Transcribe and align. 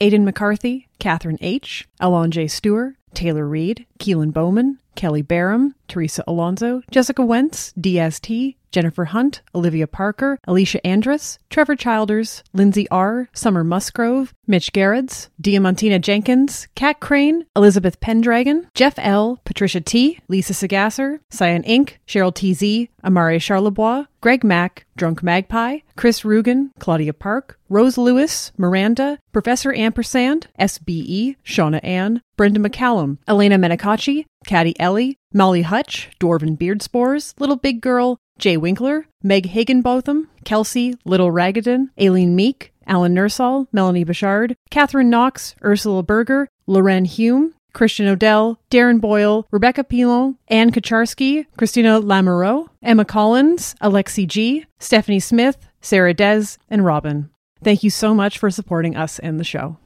Aidan 0.00 0.24
McCarthy, 0.24 0.88
Catherine 0.98 1.38
H., 1.40 1.86
Elon 2.00 2.30
J. 2.30 2.46
Stewart, 2.48 2.96
Taylor 3.14 3.46
Reed, 3.46 3.86
Keelan 3.98 4.32
Bowman, 4.32 4.78
Kelly 4.96 5.22
Barham, 5.22 5.74
Teresa 5.88 6.24
Alonso, 6.26 6.82
Jessica 6.90 7.24
Wentz, 7.24 7.72
DST, 7.78 8.56
Jennifer 8.74 9.04
Hunt, 9.04 9.40
Olivia 9.54 9.86
Parker, 9.86 10.36
Alicia 10.48 10.84
Andrus, 10.84 11.38
Trevor 11.48 11.76
Childers, 11.76 12.42
Lindsay 12.52 12.88
R., 12.90 13.28
Summer 13.32 13.62
Musgrove, 13.62 14.34
Mitch 14.48 14.72
Garrett's, 14.72 15.30
Diamantina 15.40 16.00
Jenkins, 16.00 16.66
Kat 16.74 16.98
Crane, 16.98 17.46
Elizabeth 17.54 18.00
Pendragon, 18.00 18.66
Jeff 18.74 18.94
L., 18.98 19.38
Patricia 19.44 19.80
T., 19.80 20.18
Lisa 20.26 20.52
Sagasser, 20.52 21.20
Cyan 21.30 21.62
Inc., 21.62 21.98
Cheryl 22.08 22.34
TZ, 22.34 22.90
Amare 23.04 23.38
Charlebois, 23.38 24.08
Greg 24.20 24.42
Mack, 24.42 24.86
Drunk 24.96 25.22
Magpie, 25.22 25.78
Chris 25.96 26.24
Rugen, 26.24 26.72
Claudia 26.80 27.12
Park, 27.12 27.58
Rose 27.68 27.96
Lewis, 27.96 28.52
Miranda, 28.56 29.18
Professor 29.32 29.72
Ampersand, 29.72 30.48
SBE, 30.58 31.36
Shauna 31.44 31.78
Ann, 31.84 32.22
Brenda 32.36 32.58
McCallum, 32.58 33.18
Elena 33.28 33.56
Menicaci, 33.58 34.24
Caddy 34.46 34.78
Ellie, 34.80 35.18
Molly 35.32 35.62
Hutch, 35.62 36.10
Dwarven 36.20 36.56
Beard 36.58 36.82
Spores, 36.82 37.34
Little 37.38 37.56
Big 37.56 37.80
Girl, 37.80 38.18
Jay 38.38 38.56
Winkler, 38.56 39.06
Meg 39.22 39.46
Higginbotham, 39.46 40.28
Kelsey, 40.44 40.94
Little 41.04 41.30
Ragadan, 41.30 41.90
Aileen 42.00 42.34
Meek, 42.34 42.72
Alan 42.86 43.14
Nursall, 43.14 43.68
Melanie 43.72 44.04
Bouchard, 44.04 44.56
Catherine 44.70 45.10
Knox, 45.10 45.54
Ursula 45.64 46.02
Berger, 46.02 46.48
Loren 46.66 47.04
Hume, 47.04 47.54
Christian 47.72 48.06
Odell, 48.06 48.58
Darren 48.70 49.00
Boyle, 49.00 49.46
Rebecca 49.50 49.84
Pilon, 49.84 50.36
Anne 50.48 50.70
Kacharski, 50.70 51.46
Christina 51.56 52.00
Lamoureux, 52.00 52.68
Emma 52.82 53.04
Collins, 53.04 53.74
Alexi 53.82 54.26
G, 54.26 54.64
Stephanie 54.78 55.20
Smith, 55.20 55.68
Sarah 55.80 56.14
Dez, 56.14 56.58
and 56.68 56.84
Robin. 56.84 57.30
Thank 57.62 57.82
you 57.82 57.90
so 57.90 58.14
much 58.14 58.38
for 58.38 58.50
supporting 58.50 58.96
us 58.96 59.18
and 59.18 59.40
the 59.40 59.44
show. 59.44 59.78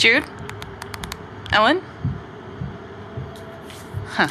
Jude? 0.00 0.24
Ellen? 1.52 1.82
Huh. 4.06 4.28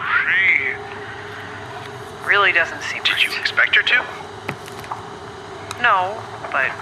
She. 0.00 0.72
Really 2.26 2.52
doesn't 2.52 2.80
seem 2.80 3.02
Did 3.02 3.22
you 3.22 3.38
expect 3.38 3.76
her 3.76 3.82
to? 3.82 3.96
No, 5.82 6.16
but 6.50 6.72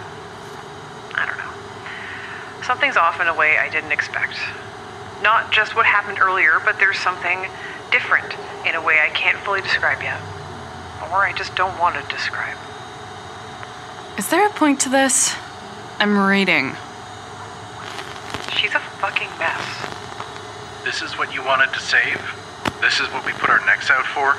I 1.16 1.26
don't 1.26 1.36
know. 1.36 2.62
Something's 2.64 2.96
off 2.96 3.20
in 3.20 3.26
a 3.26 3.34
way 3.34 3.58
I 3.58 3.68
didn't 3.68 3.90
expect. 3.90 4.38
Not 5.20 5.50
just 5.50 5.74
what 5.74 5.84
happened 5.84 6.20
earlier, 6.20 6.62
but 6.64 6.78
there's 6.78 7.00
something 7.00 7.48
different 7.90 8.36
in 8.64 8.76
a 8.76 8.80
way 8.80 9.00
I 9.00 9.08
can't 9.08 9.38
fully 9.38 9.62
describe 9.62 10.00
yet. 10.00 10.20
Or 11.10 11.26
I 11.26 11.32
just 11.36 11.56
don't 11.56 11.76
want 11.80 11.96
to 11.96 12.08
describe. 12.08 12.56
Is 14.18 14.28
there 14.28 14.46
a 14.46 14.50
point 14.50 14.78
to 14.80 14.90
this? 14.90 15.34
I'm 15.98 16.18
reading. 16.18 16.76
She's 18.52 18.74
a 18.74 18.80
fucking 19.00 19.30
mess. 19.38 19.64
This 20.84 21.00
is 21.00 21.16
what 21.16 21.32
you 21.34 21.42
wanted 21.42 21.72
to 21.72 21.80
save? 21.80 22.20
This 22.82 23.00
is 23.00 23.08
what 23.08 23.24
we 23.24 23.32
put 23.32 23.48
our 23.48 23.64
necks 23.64 23.88
out 23.90 24.04
for? 24.04 24.36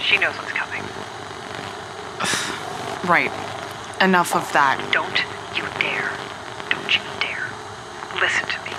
She 0.00 0.16
knows 0.16 0.34
what's 0.36 0.52
coming. 0.52 0.82
Right. 3.02 3.34
Enough 4.00 4.36
of 4.38 4.46
that. 4.54 4.78
Don't 4.94 5.18
you 5.58 5.66
dare. 5.82 6.14
Don't 6.70 6.94
you 6.94 7.02
dare. 7.18 7.50
Listen 8.22 8.46
to 8.46 8.58
me. 8.62 8.70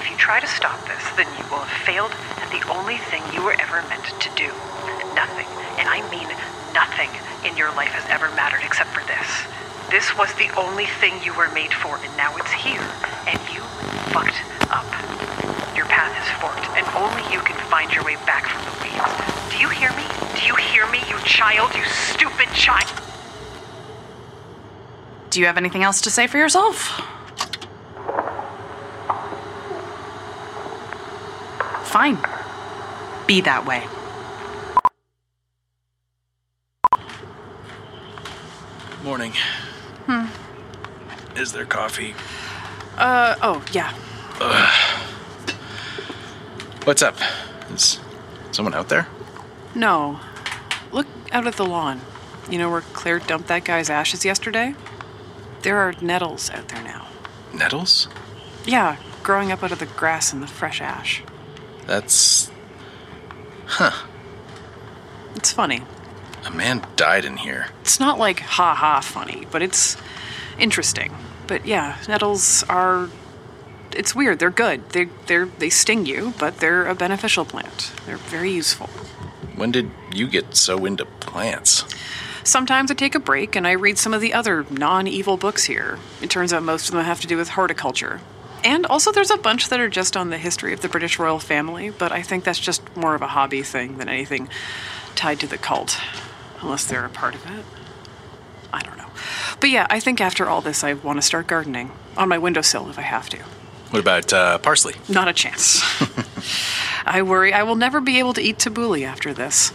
If 0.00 0.08
you 0.08 0.16
try 0.16 0.40
to 0.40 0.48
stop 0.48 0.80
this, 0.88 1.04
then 1.20 1.28
you 1.36 1.44
will 1.52 1.60
have 1.60 1.84
failed 1.84 2.16
at 2.40 2.48
the 2.48 2.64
only 2.72 2.96
thing 2.96 3.20
you 3.36 3.44
were 3.44 3.52
ever 3.60 3.84
meant 3.92 4.08
to 4.08 4.30
do. 4.40 4.48
Nothing, 5.12 5.44
and 5.76 5.84
I 5.84 6.00
mean 6.08 6.32
nothing, 6.72 7.12
in 7.44 7.60
your 7.60 7.68
life 7.76 7.92
has 7.92 8.08
ever 8.08 8.32
mattered 8.34 8.64
except 8.64 8.88
for 8.96 9.04
this. 9.04 9.28
This 9.90 10.14
was 10.18 10.32
the 10.34 10.54
only 10.54 10.84
thing 11.00 11.14
you 11.24 11.32
were 11.32 11.48
made 11.52 11.72
for, 11.72 11.96
and 11.96 12.14
now 12.16 12.36
it's 12.36 12.52
here, 12.52 12.84
and 13.26 13.40
you 13.48 13.60
fucked 14.12 14.36
up. 14.70 14.84
Your 15.74 15.86
path 15.86 16.12
is 16.20 16.28
forked, 16.42 16.68
and 16.76 16.86
only 16.94 17.22
you 17.32 17.40
can 17.40 17.56
find 17.70 17.90
your 17.94 18.04
way 18.04 18.16
back 18.26 18.44
from 18.46 18.62
the 18.68 18.84
weeds. 18.84 19.50
Do 19.50 19.58
you 19.58 19.70
hear 19.70 19.90
me? 19.96 20.04
Do 20.38 20.46
you 20.46 20.54
hear 20.56 20.86
me, 20.90 20.98
you 21.08 21.18
child, 21.24 21.74
you 21.74 21.84
stupid 21.86 22.48
child? 22.52 23.00
Do 25.30 25.40
you 25.40 25.46
have 25.46 25.56
anything 25.56 25.82
else 25.82 26.02
to 26.02 26.10
say 26.10 26.26
for 26.26 26.36
yourself? 26.36 27.00
Fine. 31.84 32.18
Be 33.26 33.40
that 33.40 33.64
way. 33.64 33.86
Morning. 39.02 39.32
Hmm. 40.08 41.38
Is 41.38 41.52
there 41.52 41.66
coffee? 41.66 42.14
Uh, 42.96 43.36
oh, 43.42 43.62
yeah. 43.72 43.92
What's 46.84 47.02
up? 47.02 47.16
Is 47.70 48.00
someone 48.50 48.72
out 48.72 48.88
there? 48.88 49.06
No. 49.74 50.18
Look 50.92 51.06
out 51.30 51.46
at 51.46 51.56
the 51.56 51.66
lawn. 51.66 52.00
You 52.50 52.56
know 52.56 52.70
where 52.70 52.80
Claire 52.80 53.18
dumped 53.18 53.48
that 53.48 53.64
guy's 53.64 53.90
ashes 53.90 54.24
yesterday? 54.24 54.74
There 55.60 55.76
are 55.76 55.92
nettles 56.00 56.48
out 56.50 56.68
there 56.68 56.82
now. 56.82 57.06
Nettles? 57.52 58.08
Yeah, 58.64 58.96
growing 59.22 59.52
up 59.52 59.62
out 59.62 59.72
of 59.72 59.78
the 59.78 59.86
grass 59.86 60.32
and 60.32 60.42
the 60.42 60.46
fresh 60.46 60.80
ash. 60.80 61.22
That's. 61.86 62.50
Huh. 63.66 64.06
It's 65.34 65.52
funny. 65.52 65.82
A 66.46 66.50
man 66.50 66.84
died 66.96 67.24
in 67.24 67.36
here. 67.36 67.68
It's 67.82 68.00
not 68.00 68.18
like 68.18 68.40
ha 68.40 68.74
ha 68.74 69.00
funny, 69.00 69.46
but 69.50 69.62
it's 69.62 69.96
interesting. 70.58 71.14
But 71.46 71.66
yeah, 71.66 71.96
nettles 72.08 72.62
are 72.68 73.08
it's 73.92 74.14
weird. 74.14 74.38
They're 74.38 74.50
good. 74.50 74.88
They 74.90 75.06
they 75.26 75.44
they 75.44 75.70
sting 75.70 76.06
you, 76.06 76.34
but 76.38 76.58
they're 76.58 76.86
a 76.86 76.94
beneficial 76.94 77.44
plant. 77.44 77.92
They're 78.06 78.16
very 78.16 78.50
useful. 78.50 78.88
When 79.56 79.72
did 79.72 79.90
you 80.14 80.28
get 80.28 80.56
so 80.56 80.84
into 80.84 81.04
plants? 81.04 81.84
Sometimes 82.44 82.90
I 82.90 82.94
take 82.94 83.14
a 83.14 83.20
break 83.20 83.56
and 83.56 83.66
I 83.66 83.72
read 83.72 83.98
some 83.98 84.14
of 84.14 84.20
the 84.20 84.32
other 84.32 84.64
non-evil 84.70 85.36
books 85.36 85.64
here. 85.64 85.98
It 86.22 86.30
turns 86.30 86.52
out 86.52 86.62
most 86.62 86.88
of 86.88 86.94
them 86.94 87.04
have 87.04 87.20
to 87.20 87.26
do 87.26 87.36
with 87.36 87.50
horticulture. 87.50 88.20
And 88.64 88.86
also 88.86 89.12
there's 89.12 89.30
a 89.30 89.36
bunch 89.36 89.68
that 89.68 89.80
are 89.80 89.88
just 89.88 90.16
on 90.16 90.30
the 90.30 90.38
history 90.38 90.72
of 90.72 90.80
the 90.80 90.88
British 90.88 91.18
royal 91.18 91.38
family, 91.38 91.90
but 91.90 92.12
I 92.12 92.22
think 92.22 92.44
that's 92.44 92.58
just 92.58 92.96
more 92.96 93.14
of 93.14 93.22
a 93.22 93.26
hobby 93.26 93.62
thing 93.62 93.98
than 93.98 94.08
anything 94.08 94.48
tied 95.14 95.40
to 95.40 95.46
the 95.46 95.58
cult. 95.58 96.00
Unless 96.60 96.86
they're 96.86 97.04
a 97.04 97.10
part 97.10 97.34
of 97.34 97.44
it. 97.46 97.64
I 98.72 98.80
don't 98.80 98.96
know. 98.96 99.08
But 99.60 99.70
yeah, 99.70 99.86
I 99.90 100.00
think 100.00 100.20
after 100.20 100.46
all 100.48 100.60
this, 100.60 100.84
I 100.84 100.94
want 100.94 101.18
to 101.18 101.22
start 101.22 101.46
gardening. 101.46 101.90
On 102.16 102.28
my 102.28 102.38
windowsill 102.38 102.90
if 102.90 102.98
I 102.98 103.02
have 103.02 103.28
to. 103.30 103.38
What 103.90 104.00
about 104.00 104.32
uh, 104.32 104.58
parsley? 104.58 104.94
Not 105.08 105.28
a 105.28 105.32
chance. 105.32 105.82
I 107.06 107.22
worry 107.22 107.52
I 107.52 107.62
will 107.62 107.76
never 107.76 108.00
be 108.00 108.18
able 108.18 108.34
to 108.34 108.42
eat 108.42 108.58
tabbouleh 108.58 109.06
after 109.06 109.32
this. 109.32 109.72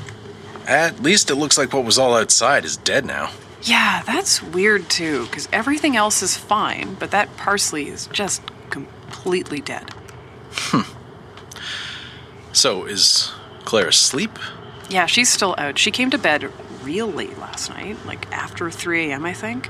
At 0.67 1.01
least 1.01 1.31
it 1.31 1.35
looks 1.35 1.57
like 1.57 1.73
what 1.73 1.83
was 1.83 1.97
all 1.97 2.15
outside 2.15 2.63
is 2.63 2.77
dead 2.77 3.05
now. 3.05 3.31
Yeah, 3.63 4.03
that's 4.05 4.43
weird 4.43 4.89
too, 4.89 5.25
because 5.25 5.47
everything 5.51 5.95
else 5.95 6.21
is 6.21 6.37
fine, 6.37 6.95
but 6.95 7.11
that 7.11 7.35
parsley 7.37 7.87
is 7.87 8.07
just 8.07 8.41
completely 8.69 9.61
dead. 9.61 9.89
Hmm. 10.51 10.91
So, 12.51 12.85
is 12.85 13.31
Claire 13.63 13.87
asleep? 13.87 14.37
Yeah, 14.89 15.05
she's 15.05 15.31
still 15.31 15.55
out. 15.57 15.79
She 15.79 15.91
came 15.91 16.09
to 16.11 16.17
bed 16.17 16.51
real 16.83 17.07
late 17.07 17.37
last 17.37 17.69
night, 17.69 17.97
like 18.05 18.31
after 18.31 18.69
3 18.69 19.11
a.m., 19.11 19.25
I 19.25 19.33
think. 19.33 19.69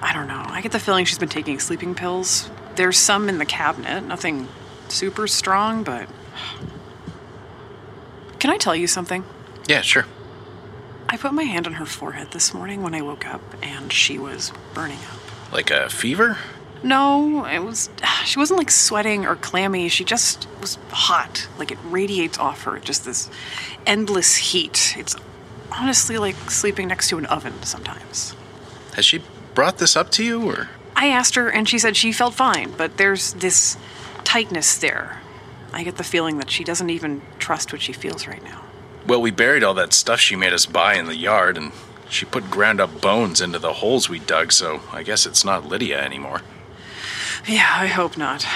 I 0.00 0.12
don't 0.12 0.26
know. 0.26 0.42
I 0.46 0.60
get 0.60 0.72
the 0.72 0.80
feeling 0.80 1.04
she's 1.04 1.18
been 1.18 1.28
taking 1.28 1.60
sleeping 1.60 1.94
pills. 1.94 2.50
There's 2.74 2.98
some 2.98 3.28
in 3.28 3.38
the 3.38 3.44
cabinet, 3.44 4.02
nothing 4.02 4.48
super 4.88 5.26
strong, 5.26 5.84
but. 5.84 6.08
Can 8.38 8.50
I 8.50 8.56
tell 8.56 8.74
you 8.74 8.88
something? 8.88 9.24
Yeah, 9.68 9.82
sure. 9.82 10.06
I 11.08 11.16
put 11.16 11.32
my 11.32 11.44
hand 11.44 11.66
on 11.66 11.74
her 11.74 11.86
forehead 11.86 12.32
this 12.32 12.54
morning 12.54 12.82
when 12.82 12.94
I 12.94 13.02
woke 13.02 13.26
up, 13.26 13.42
and 13.62 13.92
she 13.92 14.18
was 14.18 14.52
burning 14.74 14.98
up. 15.12 15.52
Like 15.52 15.70
a 15.70 15.88
fever? 15.88 16.38
No, 16.82 17.44
it 17.44 17.60
was. 17.60 17.90
She 18.24 18.38
wasn't 18.38 18.58
like 18.58 18.70
sweating 18.70 19.26
or 19.26 19.34
clammy. 19.34 19.88
She 19.88 20.04
just 20.04 20.46
was 20.60 20.78
hot. 20.90 21.48
Like 21.58 21.72
it 21.72 21.78
radiates 21.84 22.38
off 22.38 22.62
her. 22.62 22.78
Just 22.78 23.04
this 23.04 23.28
endless 23.84 24.36
heat. 24.36 24.94
It's 24.96 25.16
honestly 25.78 26.18
like 26.18 26.50
sleeping 26.50 26.88
next 26.88 27.08
to 27.08 27.18
an 27.18 27.26
oven 27.26 27.62
sometimes. 27.62 28.34
Has 28.94 29.04
she 29.04 29.22
brought 29.54 29.78
this 29.78 29.96
up 29.96 30.10
to 30.12 30.24
you, 30.24 30.48
or? 30.48 30.68
I 30.94 31.08
asked 31.08 31.34
her, 31.34 31.48
and 31.48 31.68
she 31.68 31.78
said 31.78 31.96
she 31.96 32.12
felt 32.12 32.34
fine, 32.34 32.72
but 32.76 32.96
there's 32.96 33.32
this 33.34 33.76
tightness 34.24 34.76
there. 34.78 35.20
I 35.72 35.84
get 35.84 35.96
the 35.96 36.04
feeling 36.04 36.38
that 36.38 36.50
she 36.50 36.64
doesn't 36.64 36.90
even 36.90 37.22
trust 37.38 37.72
what 37.72 37.80
she 37.80 37.92
feels 37.92 38.26
right 38.26 38.42
now. 38.44 38.62
Well, 39.06 39.20
we 39.20 39.30
buried 39.30 39.64
all 39.64 39.74
that 39.74 39.92
stuff 39.92 40.20
she 40.20 40.36
made 40.36 40.52
us 40.52 40.66
buy 40.66 40.94
in 40.94 41.06
the 41.06 41.16
yard, 41.16 41.56
and 41.56 41.72
she 42.08 42.26
put 42.26 42.50
ground 42.50 42.80
up 42.80 43.00
bones 43.00 43.40
into 43.40 43.58
the 43.58 43.72
holes 43.74 44.08
we 44.08 44.18
dug, 44.18 44.52
so 44.52 44.82
I 44.92 45.02
guess 45.02 45.26
it's 45.26 45.44
not 45.44 45.66
Lydia 45.66 46.00
anymore. 46.00 46.42
Yeah, 47.46 47.68
I 47.74 47.86
hope 47.86 48.16
not. 48.16 48.46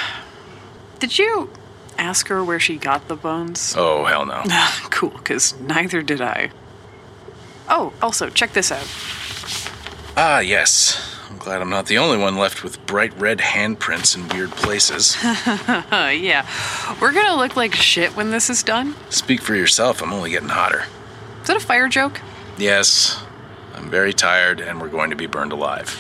Did 0.99 1.19
you 1.19 1.51
ask 1.99 2.29
her 2.29 2.45
where 2.45 2.61
she 2.61 2.77
got 2.77 3.09
the 3.09 3.17
bones? 3.17 3.75
Oh, 3.77 4.05
hell 4.05 4.27
no. 4.27 4.43
cool, 4.91 5.11
because 5.11 5.59
neither 5.61 6.03
did 6.03 6.21
I. 6.21 6.51
Oh, 7.69 7.93
also, 8.01 8.31
check 8.31 8.53
this 8.53 8.71
out. 8.73 8.87
Ah, 10.17 10.41
yes. 10.41 11.15
I'm 11.29 11.39
glad 11.39 11.61
I'm 11.61 11.71
not 11.71 11.87
the 11.87 11.99
only 11.99 12.19
one 12.19 12.37
left 12.37 12.63
with 12.65 12.85
bright 12.87 13.13
red 13.21 13.39
handprints 13.39 14.17
in 14.17 14.29
weird 14.29 14.51
places. 14.53 15.17
Yeah, 16.17 16.47
we're 17.01 17.13
gonna 17.13 17.37
look 17.37 17.57
like 17.57 17.75
shit 17.75 18.17
when 18.17 18.31
this 18.31 18.49
is 18.49 18.63
done. 18.63 18.95
Speak 19.11 19.41
for 19.43 19.55
yourself, 19.55 20.03
I'm 20.03 20.13
only 20.13 20.31
getting 20.31 20.49
hotter. 20.49 20.85
Is 21.43 21.49
that 21.49 21.57
a 21.57 21.61
fire 21.61 21.89
joke? 21.89 22.21
Yes, 22.59 23.23
I'm 23.75 23.91
very 23.91 24.13
tired 24.13 24.61
and 24.61 24.81
we're 24.81 24.89
going 24.89 25.11
to 25.11 25.17
be 25.17 25.27
burned 25.27 25.53
alive. 25.53 25.95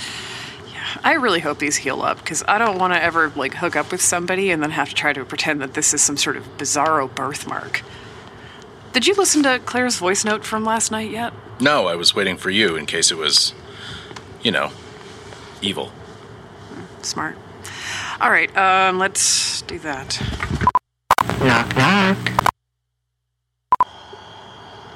Yeah, 0.72 1.00
I 1.04 1.14
really 1.14 1.40
hope 1.40 1.58
these 1.58 1.76
heal 1.76 2.02
up 2.02 2.18
because 2.18 2.42
I 2.48 2.58
don't 2.58 2.78
want 2.78 2.94
to 2.94 3.02
ever 3.02 3.30
like 3.36 3.54
hook 3.54 3.76
up 3.76 3.90
with 3.92 4.00
somebody 4.00 4.50
and 4.50 4.62
then 4.62 4.70
have 4.70 4.88
to 4.90 4.94
try 4.94 5.12
to 5.12 5.24
pretend 5.24 5.60
that 5.60 5.74
this 5.74 5.92
is 5.92 6.00
some 6.02 6.16
sort 6.16 6.36
of 6.36 6.44
bizarro 6.56 7.12
birthmark. 7.14 7.82
Did 8.96 9.06
you 9.06 9.12
listen 9.12 9.42
to 9.42 9.58
Claire's 9.58 9.98
voice 9.98 10.24
note 10.24 10.42
from 10.42 10.64
last 10.64 10.90
night 10.90 11.10
yet? 11.10 11.34
No, 11.60 11.86
I 11.86 11.96
was 11.96 12.14
waiting 12.14 12.38
for 12.38 12.48
you 12.48 12.76
in 12.76 12.86
case 12.86 13.10
it 13.10 13.18
was, 13.18 13.52
you 14.42 14.50
know, 14.50 14.70
evil. 15.60 15.92
Smart. 17.02 17.36
All 18.22 18.30
right, 18.30 18.56
um, 18.56 18.98
let's 18.98 19.60
do 19.60 19.78
that. 19.80 20.18
Knock, 21.40 21.76
knock. 21.76 22.50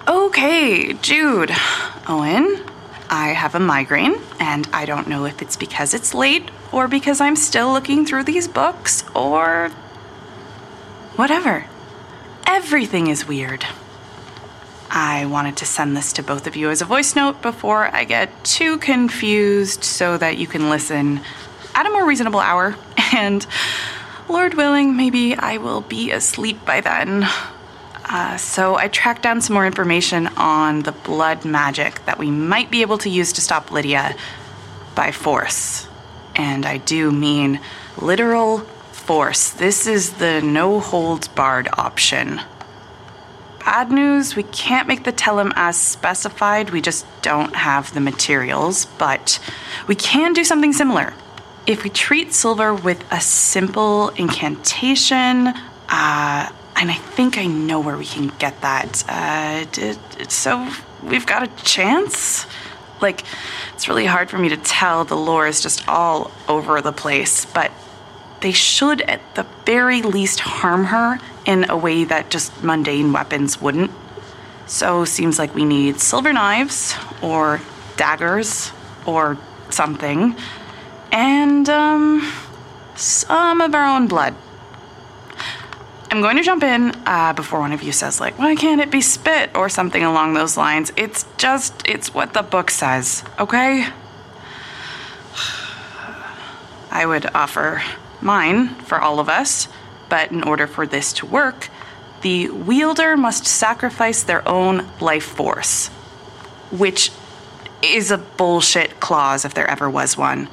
Okay, 0.09 0.95
Jude. 0.95 1.51
Owen, 2.09 2.65
I 3.11 3.35
have 3.37 3.55
a 3.55 3.61
migraine, 3.61 4.17
and 4.39 4.67
I 4.73 4.87
don't 4.87 5.09
know 5.09 5.27
if 5.27 5.43
it's 5.43 5.59
because 5.59 5.93
it's 5.93 6.15
late 6.15 6.51
or 6.73 6.89
because 6.89 7.21
I'm 7.21 7.37
still 7.37 7.71
looking 7.71 8.07
through 8.07 8.25
these 8.25 8.49
books 8.49 9.05
or. 9.15 9.69
whatever. 11.17 11.67
Everything 12.47 13.09
is 13.09 13.29
weird. 13.29 13.67
I 14.91 15.27
wanted 15.27 15.57
to 15.59 15.67
send 15.67 15.97
this 15.97 16.13
to 16.15 16.23
both 16.23 16.49
of 16.49 16.57
you 16.57 16.69
as 16.69 16.83
a 16.83 16.85
voice 16.85 17.15
note 17.15 17.41
before 17.43 17.95
I 17.95 18.03
get 18.03 18.45
too 18.45 18.77
confused 18.79 19.85
so 19.85 20.19
that 20.19 20.37
you 20.37 20.49
can 20.49 20.69
listen 20.69 21.21
at 21.77 21.87
a 21.87 21.91
more 21.91 22.07
reasonable 22.07 22.41
hour. 22.41 22.77
And 23.13 23.45
Lord 24.29 24.55
willing, 24.55 24.97
maybe 24.97 25.35
I 25.35 25.57
will 25.57 25.81
be 25.81 26.13
asleep 26.13 26.65
by 26.65 26.81
then. 26.81 27.27
Uh, 28.05 28.37
so 28.37 28.77
I 28.77 28.87
tracked 28.87 29.23
down 29.23 29.41
some 29.41 29.55
more 29.55 29.67
information 29.67 30.29
on 30.37 30.83
the 30.83 30.93
blood 30.93 31.45
magic 31.45 32.05
that 32.05 32.19
we 32.19 32.31
might 32.31 32.71
be 32.71 32.83
able 32.83 32.99
to 32.99 33.11
use 33.11 33.33
to 33.33 33.41
stop 33.41 33.73
Lydia 33.73 34.15
by 34.95 35.11
force. 35.11 35.89
And 36.37 36.65
I 36.65 36.77
do 36.77 37.11
mean 37.11 37.61
literal 38.01 38.59
force. 38.93 39.51
This 39.51 39.89
is 39.89 40.15
the 40.15 40.41
no 40.41 40.79
holds 40.79 41.27
barred 41.27 41.69
option. 41.77 42.41
Bad 43.65 43.93
news, 43.93 44.37
we 44.37 44.43
can't 44.43 44.89
make 44.89 45.05
the 45.05 45.13
tellem 45.13 45.53
as 45.55 45.79
specified. 45.79 46.71
We 46.71 46.81
just 46.81 47.05
don't 47.21 47.55
have 47.55 47.93
the 47.93 48.01
materials, 48.01 48.87
but 48.87 49.39
we 49.87 49.95
can 49.95 50.33
do 50.33 50.45
something 50.45 50.73
similar. 50.73 51.13
If 51.67 51.85
we 51.85 51.91
treat 51.91 52.33
silver 52.33 52.75
with 52.75 53.05
a 53.13 53.21
simple 53.21 54.09
incantation, 54.11 55.49
uh, 55.49 56.53
and 56.77 56.91
I 56.91 56.95
think 56.95 57.37
I 57.37 57.47
know 57.47 57.81
where 57.81 57.99
we 57.99 58.07
can 58.07 58.29
get 58.39 58.61
that. 58.63 59.05
Uh, 59.07 59.67
d- 59.71 59.93
d- 60.17 60.25
so 60.29 60.67
we've 61.03 61.27
got 61.27 61.43
a 61.43 61.63
chance? 61.63 62.47
Like, 63.03 63.25
it's 63.75 63.89
really 63.89 64.07
hard 64.07 64.31
for 64.31 64.39
me 64.39 64.49
to 64.49 64.57
tell. 64.57 65.05
The 65.05 65.17
lore 65.17 65.47
is 65.47 65.61
just 65.61 65.87
all 65.87 66.31
over 66.49 66.81
the 66.81 66.93
place, 66.93 67.45
but 67.45 67.71
they 68.41 68.53
should, 68.53 69.03
at 69.03 69.35
the 69.35 69.47
very 69.67 70.01
least, 70.01 70.41
harm 70.41 70.87
her 70.87 71.19
in 71.51 71.69
a 71.69 71.77
way 71.77 72.05
that 72.05 72.31
just 72.31 72.63
mundane 72.63 73.13
weapons 73.13 73.61
wouldn't. 73.61 73.91
So, 74.67 75.05
seems 75.05 75.37
like 75.37 75.53
we 75.53 75.65
need 75.65 76.01
silver 76.01 76.33
knives, 76.33 76.95
or 77.21 77.61
daggers, 77.97 78.71
or 79.05 79.37
something, 79.69 80.37
and, 81.11 81.69
um, 81.69 82.33
some 82.95 83.61
of 83.61 83.75
our 83.75 83.85
own 83.85 84.07
blood. 84.07 84.37
I'm 86.13 86.21
going 86.21 86.37
to 86.37 86.43
jump 86.45 86.63
in 86.63 86.95
uh, 87.05 87.33
before 87.33 87.59
one 87.59 87.73
of 87.73 87.83
you 87.83 87.91
says, 87.91 88.21
like, 88.21 88.39
why 88.39 88.55
can't 88.55 88.81
it 88.81 88.93
be 88.93 89.01
spit 89.01 89.51
or 89.57 89.69
something 89.69 90.05
along 90.05 90.35
those 90.35 90.57
lines? 90.57 90.93
It's 90.97 91.25
just, 91.37 91.83
it's 91.89 92.15
what 92.15 92.33
the 92.33 92.43
book 92.43 92.71
says, 92.71 93.25
okay? 93.41 93.87
I 96.93 97.07
would 97.07 97.27
offer 97.35 97.83
mine 98.21 98.69
for 98.85 99.01
all 99.01 99.19
of 99.19 99.29
us, 99.29 99.67
but 100.11 100.31
in 100.31 100.43
order 100.43 100.67
for 100.67 100.87
this 100.87 101.15
to 101.15 101.27
work, 101.27 101.71
the 102.21 102.51
wielder 102.51 103.17
must 103.17 103.47
sacrifice 103.47 104.23
their 104.23 104.47
own 104.47 104.87
life 105.01 105.25
force, 105.25 105.89
which 106.71 107.11
is 107.81 108.11
a 108.11 108.19
bullshit 108.19 109.01
clause 109.01 109.47
if 109.47 109.55
there 109.55 109.71
ever 109.71 109.89
was 109.89 110.19
one. 110.19 110.49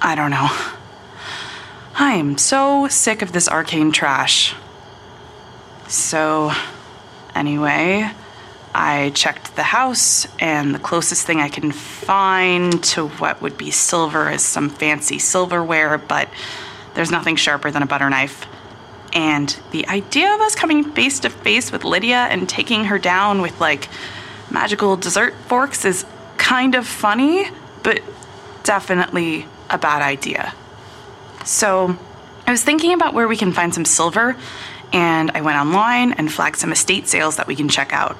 I 0.00 0.14
don't 0.14 0.30
know. 0.30 0.48
I 1.96 2.12
am 2.12 2.38
so 2.38 2.86
sick 2.86 3.22
of 3.22 3.32
this 3.32 3.48
arcane 3.48 3.90
trash. 3.90 4.54
So, 5.88 6.52
anyway, 7.34 8.08
I 8.72 9.10
checked 9.10 9.56
the 9.56 9.64
house, 9.64 10.28
and 10.38 10.72
the 10.72 10.78
closest 10.78 11.26
thing 11.26 11.40
I 11.40 11.48
can 11.48 11.72
find 11.72 12.84
to 12.84 13.08
what 13.08 13.42
would 13.42 13.58
be 13.58 13.72
silver 13.72 14.30
is 14.30 14.44
some 14.44 14.68
fancy 14.70 15.18
silverware, 15.18 15.98
but 15.98 16.28
there's 16.98 17.12
nothing 17.12 17.36
sharper 17.36 17.70
than 17.70 17.80
a 17.80 17.86
butter 17.86 18.10
knife. 18.10 18.44
And 19.12 19.56
the 19.70 19.86
idea 19.86 20.34
of 20.34 20.40
us 20.40 20.56
coming 20.56 20.82
face 20.82 21.20
to 21.20 21.30
face 21.30 21.70
with 21.70 21.84
Lydia 21.84 22.26
and 22.28 22.48
taking 22.48 22.86
her 22.86 22.98
down 22.98 23.40
with 23.40 23.60
like 23.60 23.88
magical 24.50 24.96
dessert 24.96 25.32
forks 25.46 25.84
is 25.84 26.04
kind 26.38 26.74
of 26.74 26.88
funny, 26.88 27.48
but 27.84 28.02
definitely 28.64 29.46
a 29.70 29.78
bad 29.78 30.02
idea. 30.02 30.52
So 31.44 31.96
I 32.48 32.50
was 32.50 32.64
thinking 32.64 32.92
about 32.92 33.14
where 33.14 33.28
we 33.28 33.36
can 33.36 33.52
find 33.52 33.72
some 33.72 33.84
silver, 33.84 34.36
and 34.92 35.30
I 35.36 35.40
went 35.42 35.56
online 35.56 36.14
and 36.14 36.32
flagged 36.32 36.56
some 36.56 36.72
estate 36.72 37.06
sales 37.06 37.36
that 37.36 37.46
we 37.46 37.54
can 37.54 37.68
check 37.68 37.92
out. 37.92 38.16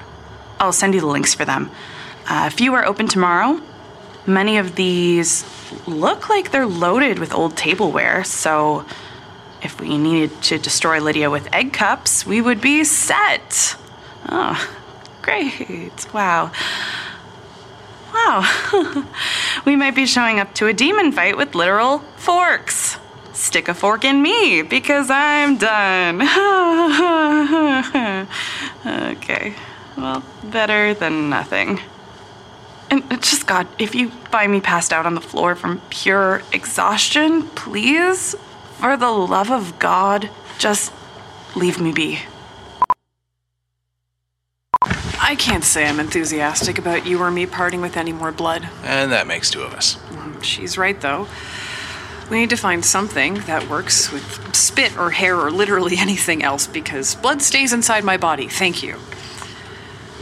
I'll 0.57 0.71
send 0.71 0.93
you 0.93 1.01
the 1.01 1.07
links 1.07 1.33
for 1.33 1.43
them. 1.43 1.69
Uh, 2.29 2.45
a 2.47 2.49
few 2.49 2.73
are 2.75 2.85
open 2.85 3.09
tomorrow. 3.09 3.61
Many 4.25 4.57
of 4.57 4.75
these 4.75 5.43
look 5.87 6.29
like 6.29 6.51
they're 6.51 6.65
loaded 6.65 7.19
with 7.19 7.33
old 7.33 7.57
tableware, 7.57 8.23
so 8.23 8.85
if 9.61 9.79
we 9.79 9.97
needed 9.97 10.41
to 10.43 10.57
destroy 10.57 11.01
Lydia 11.01 11.29
with 11.29 11.53
egg 11.53 11.73
cups, 11.73 12.25
we 12.25 12.41
would 12.41 12.61
be 12.61 12.83
set. 12.83 13.75
Oh, 14.29 14.75
great. 15.21 16.13
Wow. 16.13 16.51
Wow. 18.13 19.05
we 19.65 19.75
might 19.75 19.95
be 19.95 20.05
showing 20.05 20.39
up 20.39 20.53
to 20.55 20.67
a 20.67 20.73
demon 20.73 21.11
fight 21.11 21.37
with 21.37 21.55
literal 21.55 21.99
forks. 22.15 22.97
Stick 23.33 23.67
a 23.67 23.73
fork 23.73 24.03
in 24.03 24.21
me 24.21 24.61
because 24.61 25.09
I'm 25.09 25.57
done. 25.57 26.21
okay. 28.85 29.53
Well, 29.97 30.23
better 30.43 30.93
than 30.93 31.29
nothing. 31.29 31.79
And 32.91 33.03
uh, 33.11 33.17
just 33.17 33.47
God, 33.47 33.67
if 33.77 33.93
you 33.93 34.09
find 34.31 34.51
me 34.51 34.61
passed 34.61 34.91
out 34.91 35.05
on 35.05 35.15
the 35.15 35.21
floor 35.21 35.55
from 35.55 35.81
pure 35.89 36.41
exhaustion, 36.51 37.43
please, 37.49 38.35
for 38.79 38.97
the 38.97 39.09
love 39.09 39.51
of 39.51 39.77
God, 39.79 40.29
just 40.57 40.91
leave 41.55 41.79
me 41.79 41.91
be. 41.91 42.19
I 45.21 45.35
can't 45.35 45.63
say 45.63 45.87
I'm 45.87 45.99
enthusiastic 45.99 46.79
about 46.79 47.05
you 47.05 47.21
or 47.21 47.29
me 47.29 47.45
parting 47.45 47.81
with 47.81 47.97
any 47.97 48.11
more 48.11 48.31
blood. 48.31 48.67
And 48.83 49.11
that 49.11 49.27
makes 49.27 49.51
two 49.51 49.61
of 49.61 49.73
us. 49.73 49.95
Mm, 49.95 50.43
she's 50.43 50.77
right, 50.77 50.99
though. 50.99 51.27
We 52.31 52.39
need 52.39 52.49
to 52.51 52.57
find 52.57 52.83
something 52.83 53.35
that 53.41 53.69
works 53.69 54.11
with 54.11 54.55
spit 54.55 54.97
or 54.97 55.11
hair 55.11 55.39
or 55.39 55.51
literally 55.51 55.97
anything 55.99 56.43
else 56.43 56.65
because 56.65 57.15
blood 57.15 57.41
stays 57.41 57.73
inside 57.73 58.03
my 58.03 58.17
body. 58.17 58.47
Thank 58.47 58.81
you. 58.81 58.97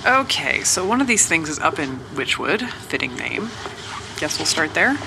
Okay, 0.06 0.63
so 0.63 0.86
one 0.86 1.01
of 1.01 1.08
these 1.08 1.27
things 1.27 1.50
is 1.50 1.60
up 1.60 1.80
in 1.80 1.98
Witchwood. 2.16 2.70
Fitting 2.70 3.16
name. 3.16 3.50
Guess 4.20 4.38
we'll 4.39 4.46
start 4.46 4.74
there. 4.74 4.98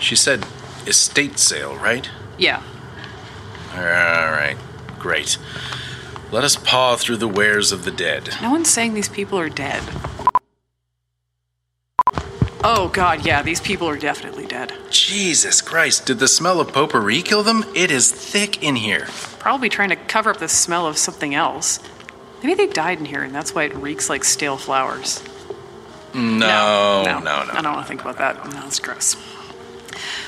She 0.00 0.16
said 0.16 0.46
estate 0.86 1.38
sale, 1.38 1.76
right? 1.76 2.08
Yeah. 2.38 2.62
All 3.74 3.80
right. 3.80 4.56
Great. 4.98 5.38
Let 6.30 6.44
us 6.44 6.56
paw 6.56 6.96
through 6.96 7.18
the 7.18 7.28
wares 7.28 7.72
of 7.72 7.84
the 7.84 7.90
dead. 7.90 8.30
No 8.40 8.50
one's 8.50 8.70
saying 8.70 8.94
these 8.94 9.08
people 9.08 9.38
are 9.38 9.48
dead. 9.48 9.82
Oh, 12.64 12.90
God, 12.92 13.26
yeah, 13.26 13.42
these 13.42 13.60
people 13.60 13.88
are 13.88 13.98
definitely 13.98 14.46
dead. 14.46 14.72
Jesus 14.88 15.60
Christ, 15.60 16.06
did 16.06 16.20
the 16.20 16.28
smell 16.28 16.60
of 16.60 16.72
potpourri 16.72 17.20
kill 17.20 17.42
them? 17.42 17.64
It 17.74 17.90
is 17.90 18.12
thick 18.12 18.62
in 18.62 18.76
here. 18.76 19.08
Probably 19.40 19.68
trying 19.68 19.88
to 19.88 19.96
cover 19.96 20.30
up 20.30 20.38
the 20.38 20.48
smell 20.48 20.86
of 20.86 20.96
something 20.96 21.34
else. 21.34 21.80
Maybe 22.42 22.54
they 22.54 22.66
died 22.66 22.98
in 22.98 23.04
here 23.04 23.22
and 23.22 23.34
that's 23.34 23.54
why 23.54 23.64
it 23.64 23.74
reeks 23.74 24.08
like 24.08 24.24
stale 24.24 24.56
flowers. 24.56 25.22
No, 26.14 27.02
no, 27.04 27.18
no, 27.20 27.44
no. 27.44 27.52
I 27.52 27.62
don't 27.62 27.72
want 27.72 27.86
to 27.86 27.88
think 27.88 28.02
about 28.02 28.18
that. 28.18 28.52
No, 28.52 28.66
it's 28.66 28.78
gross. 28.78 29.16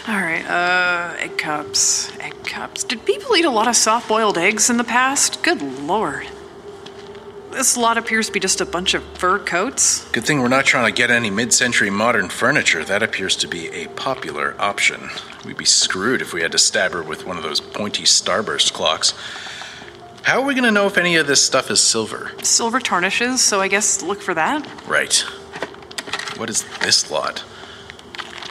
All 0.07 0.17
right, 0.17 0.45
uh, 0.47 1.17
egg 1.19 1.39
cups. 1.39 2.17
Egg 2.19 2.35
cups. 2.45 2.85
Did 2.85 3.05
people 3.05 3.37
eat 3.37 3.45
a 3.45 3.51
lot 3.51 3.69
of 3.69 3.77
soft 3.77 4.09
boiled 4.09 4.39
eggs 4.39 4.71
in 4.71 4.77
the 4.77 4.85
past? 4.85 5.43
Good 5.43 5.63
lord. 5.63 6.27
This 7.51 7.77
lot 7.77 7.97
appears 7.97 8.27
to 8.27 8.33
be 8.33 8.41
just 8.41 8.61
a 8.61 8.67
bunch 8.67 8.95
of 8.95 9.05
fur 9.17 9.39
coats. 9.39 10.11
Good 10.11 10.25
thing 10.25 10.41
we're 10.41 10.49
not 10.49 10.65
trying 10.65 10.93
to 10.93 10.93
get 10.93 11.11
any 11.11 11.31
mid 11.31 11.53
century 11.53 11.89
modern 11.89 12.29
furniture. 12.29 12.85
That 12.85 13.03
appears 13.03 13.37
to 13.37 13.47
be 13.47 13.69
a 13.69 13.87
popular 13.89 14.57
option. 14.59 15.09
We'd 15.45 15.57
be 15.57 15.65
screwed 15.65 16.21
if 16.21 16.33
we 16.33 16.43
had 16.43 16.53
to 16.53 16.59
stab 16.59 16.93
her 16.93 17.03
with 17.03 17.25
one 17.27 17.37
of 17.37 17.43
those 17.43 17.61
pointy 17.61 18.03
starburst 18.03 18.73
clocks. 18.73 19.15
How 20.25 20.41
are 20.41 20.47
we 20.47 20.55
going 20.55 20.65
to 20.65 20.71
know 20.71 20.87
if 20.87 20.97
any 20.97 21.17
of 21.17 21.27
this 21.27 21.45
stuff 21.45 21.71
is 21.71 21.83
silver? 21.83 22.33
Silver 22.43 22.81
tarnishes, 22.81 23.43
so 23.43 23.61
I 23.61 23.69
guess 23.69 24.03
look 24.03 24.23
for 24.23 24.33
that. 24.33 24.67
Right. 24.89 25.19
What 26.39 26.49
is 26.49 26.65
this 26.79 27.11
lot? 27.11 27.45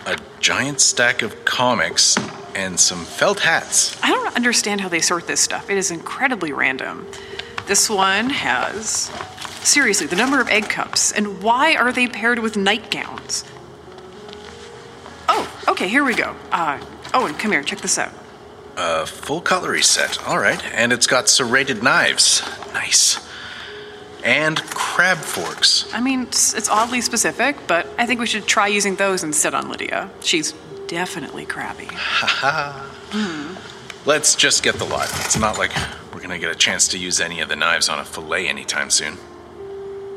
A 0.06 0.20
giant 0.40 0.82
stack 0.82 1.24
of 1.24 1.46
comics 1.46 2.16
and 2.54 2.80
some 2.80 3.06
felt 3.06 3.40
hats. 3.40 4.00
I 4.04 4.12
don't 4.12 4.36
understand 4.36 4.82
how 4.82 4.88
they 4.88 5.02
sort 5.02 5.26
this 5.26 5.42
stuff. 5.42 5.72
It 5.72 5.78
is 5.78 5.90
incredibly 5.90 6.54
random. 6.54 7.08
This 7.66 7.90
one 7.90 8.30
has. 8.30 9.10
Seriously, 9.68 10.06
the 10.06 10.16
number 10.16 10.40
of 10.40 10.50
egg 10.50 10.70
cups, 10.70 11.12
and 11.12 11.42
why 11.42 11.76
are 11.76 11.92
they 11.92 12.06
paired 12.06 12.38
with 12.38 12.56
nightgowns? 12.56 13.46
Oh, 15.28 15.52
okay, 15.68 15.88
here 15.88 16.04
we 16.04 16.14
go. 16.14 16.36
Uh, 16.52 16.80
Owen, 17.16 17.34
come 17.34 17.52
here, 17.52 17.64
check 17.64 17.80
this 17.80 17.98
out. 17.98 18.14
A 18.76 19.06
full 19.06 19.42
cutlery 19.42 19.82
set. 19.84 20.22
All 20.28 20.40
right. 20.40 20.64
And 20.74 20.92
it's 20.92 21.08
got 21.08 21.30
serrated 21.30 21.84
knives. 21.84 22.42
Nice. 22.74 23.20
And 24.24 24.58
crab 24.70 25.18
forks. 25.18 25.92
I 25.94 26.00
mean, 26.02 26.24
it's, 26.24 26.54
it's 26.54 26.70
oddly 26.70 27.02
specific, 27.02 27.58
but 27.68 27.88
I 27.98 28.06
think 28.06 28.20
we 28.20 28.26
should 28.26 28.48
try 28.48 28.68
using 28.68 28.96
those 28.96 29.24
instead 29.24 29.54
on 29.54 29.70
Lydia. 29.70 30.10
She's 30.22 30.54
definitely 30.88 31.46
crabby. 31.46 31.90
Hmm. 31.92 33.56
Let's 34.06 34.36
just 34.36 34.64
get 34.64 34.76
the 34.76 34.86
lot. 34.86 35.10
It's 35.26 35.38
not 35.38 35.58
like 35.58 35.72
we're 36.14 36.22
gonna 36.22 36.40
get 36.40 36.52
a 36.52 36.56
chance 36.58 36.88
to 36.90 36.98
use 36.98 37.20
any 37.22 37.42
of 37.42 37.50
the 37.50 37.56
knives 37.56 37.90
on 37.90 38.00
a 38.00 38.06
fillet 38.06 38.48
anytime 38.48 38.90
soon. 38.90 39.18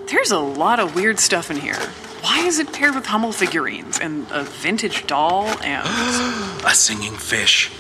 There's 0.09 0.31
a 0.31 0.39
lot 0.39 0.81
of 0.81 0.95
weird 0.95 1.19
stuff 1.19 1.51
in 1.51 1.57
here. 1.57 1.79
Why 2.23 2.41
is 2.47 2.59
it 2.59 2.73
paired 2.73 2.95
with 2.95 3.07
Hummel 3.07 3.33
figurines 3.33 3.99
and 4.01 4.27
a 4.31 4.45
vintage 4.45 5.07
doll 5.07 5.47
and. 5.63 5.87
A 6.67 6.75
singing 6.75 7.15
fish. 7.15 7.71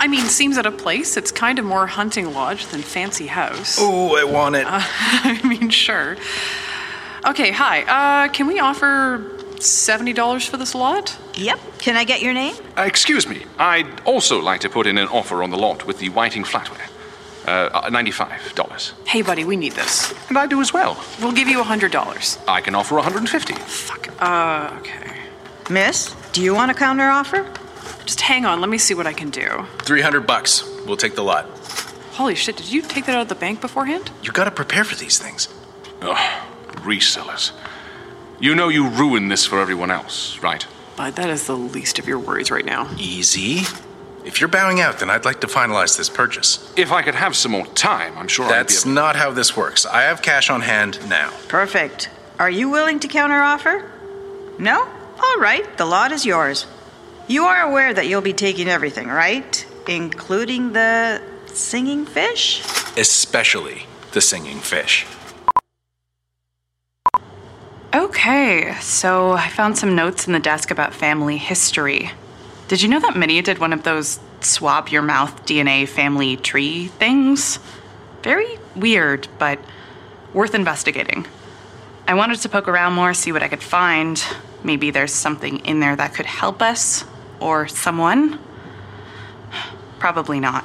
I 0.00 0.08
mean, 0.08 0.24
seems 0.24 0.56
at 0.56 0.64
a 0.64 0.72
place. 0.72 1.18
It's 1.18 1.30
kind 1.30 1.58
of 1.58 1.66
more 1.66 1.86
hunting 1.86 2.32
lodge 2.32 2.66
than 2.68 2.80
fancy 2.80 3.26
house. 3.26 3.76
Oh, 3.78 4.16
I 4.16 4.24
want 4.24 4.56
it. 4.56 4.64
I 4.68 5.38
mean, 5.46 5.68
sure. 5.68 6.16
Okay, 7.26 7.50
hi. 7.50 7.82
Uh, 7.82 8.28
can 8.32 8.46
we 8.46 8.58
offer 8.58 9.18
$70 9.56 10.48
for 10.48 10.56
this 10.56 10.74
lot? 10.74 11.18
Yep. 11.34 11.60
Can 11.78 11.96
I 11.96 12.04
get 12.04 12.22
your 12.22 12.32
name? 12.32 12.54
Uh, 12.78 12.82
excuse 12.82 13.28
me, 13.28 13.44
I'd 13.58 14.00
also 14.06 14.40
like 14.40 14.62
to 14.62 14.70
put 14.70 14.86
in 14.86 14.96
an 14.96 15.06
offer 15.08 15.42
on 15.42 15.50
the 15.50 15.58
lot 15.58 15.86
with 15.86 15.98
the 15.98 16.08
whiting 16.08 16.44
flatware. 16.44 16.88
Uh, 17.46 17.68
uh, 17.72 17.90
$95. 17.90 18.92
Hey, 19.06 19.20
buddy, 19.20 19.44
we 19.44 19.56
need 19.56 19.72
this. 19.72 20.14
And 20.28 20.38
I 20.38 20.46
do 20.46 20.62
as 20.62 20.72
well. 20.72 21.02
We'll 21.20 21.32
give 21.32 21.48
you 21.48 21.62
$100. 21.62 22.38
I 22.48 22.62
can 22.62 22.74
offer 22.74 22.94
150. 22.94 23.52
Fuck. 23.54 24.08
Uh, 24.18 24.76
okay. 24.78 25.16
Miss, 25.68 26.14
do 26.32 26.42
you 26.42 26.54
want 26.54 26.70
a 26.70 26.74
counter 26.74 27.08
offer? 27.10 27.46
Just 28.10 28.22
hang 28.22 28.44
on, 28.44 28.60
let 28.60 28.68
me 28.68 28.76
see 28.76 28.92
what 28.92 29.06
I 29.06 29.12
can 29.12 29.30
do. 29.30 29.66
300 29.82 30.26
bucks. 30.26 30.64
We'll 30.84 30.96
take 30.96 31.14
the 31.14 31.22
lot. 31.22 31.44
Holy 32.14 32.34
shit, 32.34 32.56
did 32.56 32.68
you 32.68 32.82
take 32.82 33.06
that 33.06 33.14
out 33.14 33.22
of 33.22 33.28
the 33.28 33.36
bank 33.36 33.60
beforehand? 33.60 34.10
You 34.24 34.32
gotta 34.32 34.50
prepare 34.50 34.82
for 34.82 34.96
these 34.96 35.16
things. 35.16 35.46
Ugh, 36.02 36.42
resellers. 36.78 37.52
You 38.40 38.56
know 38.56 38.66
you 38.66 38.88
ruin 38.88 39.28
this 39.28 39.46
for 39.46 39.60
everyone 39.60 39.92
else, 39.92 40.40
right? 40.42 40.66
But 40.96 41.14
that 41.14 41.30
is 41.30 41.46
the 41.46 41.56
least 41.56 42.00
of 42.00 42.08
your 42.08 42.18
worries 42.18 42.50
right 42.50 42.64
now. 42.64 42.90
Easy. 42.98 43.60
If 44.24 44.40
you're 44.40 44.48
bowing 44.48 44.80
out, 44.80 44.98
then 44.98 45.08
I'd 45.08 45.24
like 45.24 45.40
to 45.42 45.46
finalize 45.46 45.96
this 45.96 46.08
purchase. 46.08 46.74
If 46.76 46.90
I 46.90 47.02
could 47.02 47.14
have 47.14 47.36
some 47.36 47.52
more 47.52 47.66
time, 47.68 48.18
I'm 48.18 48.26
sure 48.26 48.48
That's 48.48 48.82
I'd 48.82 48.86
be 48.86 48.90
able- 48.90 48.94
not 49.02 49.14
how 49.14 49.30
this 49.30 49.56
works. 49.56 49.86
I 49.86 50.02
have 50.02 50.20
cash 50.20 50.50
on 50.50 50.62
hand 50.62 50.98
now. 51.08 51.30
Perfect. 51.46 52.10
Are 52.40 52.50
you 52.50 52.70
willing 52.70 52.98
to 52.98 53.06
counteroffer? 53.06 53.88
No? 54.58 54.80
All 55.22 55.38
right, 55.38 55.64
the 55.78 55.84
lot 55.86 56.10
is 56.10 56.26
yours. 56.26 56.66
You 57.30 57.44
are 57.44 57.62
aware 57.62 57.94
that 57.94 58.08
you'll 58.08 58.22
be 58.22 58.32
taking 58.32 58.66
everything, 58.66 59.06
right? 59.06 59.64
Including 59.86 60.72
the 60.72 61.22
singing 61.46 62.04
fish? 62.04 62.60
Especially 62.96 63.86
the 64.10 64.20
singing 64.20 64.58
fish. 64.58 65.06
Okay, 67.94 68.74
so 68.80 69.30
I 69.30 69.46
found 69.46 69.78
some 69.78 69.94
notes 69.94 70.26
in 70.26 70.32
the 70.32 70.40
desk 70.40 70.72
about 70.72 70.92
family 70.92 71.36
history. 71.36 72.10
Did 72.66 72.82
you 72.82 72.88
know 72.88 72.98
that 72.98 73.16
Minnie 73.16 73.42
did 73.42 73.60
one 73.60 73.72
of 73.72 73.84
those 73.84 74.18
swab 74.40 74.88
your 74.88 75.02
mouth 75.02 75.46
DNA 75.46 75.86
family 75.86 76.36
tree 76.36 76.88
things? 76.88 77.60
Very 78.24 78.58
weird, 78.74 79.28
but 79.38 79.60
worth 80.34 80.56
investigating. 80.56 81.28
I 82.08 82.14
wanted 82.14 82.40
to 82.40 82.48
poke 82.48 82.66
around 82.66 82.94
more, 82.94 83.14
see 83.14 83.30
what 83.30 83.44
I 83.44 83.46
could 83.46 83.62
find. 83.62 84.20
Maybe 84.64 84.90
there's 84.90 85.14
something 85.14 85.58
in 85.58 85.78
there 85.78 85.94
that 85.94 86.12
could 86.12 86.26
help 86.26 86.60
us 86.60 87.04
or 87.40 87.66
someone. 87.66 88.38
Probably 89.98 90.40
not. 90.40 90.64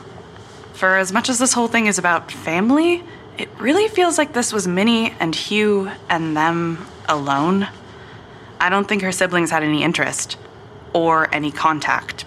For 0.74 0.98
as 0.98 1.12
much 1.12 1.30
as 1.30 1.40
this 1.40 1.54
whole 1.54 1.68
thing 1.68 1.88
is 1.88 1.98
about 1.98 2.32
family, 2.32 3.04
it 3.38 3.50
really 3.60 3.88
feels 3.88 4.18
like 4.18 4.34
this 4.34 4.54
was 4.54 4.68
Minnie 4.68 5.12
and 5.20 5.34
Hugh 5.34 5.92
and 6.10 6.36
them 6.36 6.86
alone. 7.08 7.68
I 8.60 8.70
don't 8.70 8.88
think 8.88 9.02
her 9.02 9.12
siblings 9.12 9.52
had 9.52 9.64
any 9.64 9.84
interest 9.84 10.38
or 10.94 11.34
any 11.34 11.52
contact, 11.52 12.26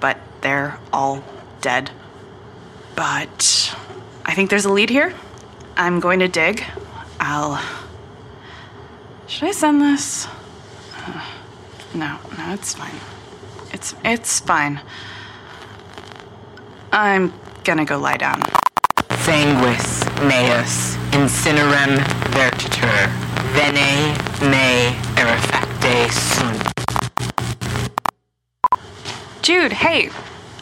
but 0.00 0.18
they're 0.40 0.78
all 0.92 1.24
dead. 1.60 1.90
But 2.94 3.74
I 4.24 4.34
think 4.34 4.50
there's 4.50 4.64
a 4.66 4.72
lead 4.72 4.90
here. 4.90 5.14
I'm 5.76 6.00
going 6.00 6.18
to 6.18 6.28
dig. 6.28 6.64
I'll. 7.20 7.62
Should 9.26 9.48
I 9.48 9.52
send 9.52 9.80
this? 9.80 10.26
Uh, 10.96 11.24
no, 11.94 12.18
no, 12.36 12.52
it's 12.52 12.74
fine. 12.74 12.94
It's 13.72 13.94
it's 14.04 14.40
fine. 14.40 14.80
I'm 16.92 17.32
gonna 17.64 17.84
go 17.84 17.98
lie 17.98 18.16
down. 18.16 18.42
Sanguis 19.24 20.04
meus 20.22 20.96
incinerem 21.12 21.98
vertitur 22.32 23.10
vene 23.52 24.14
me 24.50 24.96
erefacte 25.16 26.10
sunt. 26.10 26.72
Jude, 29.42 29.72
hey. 29.72 30.10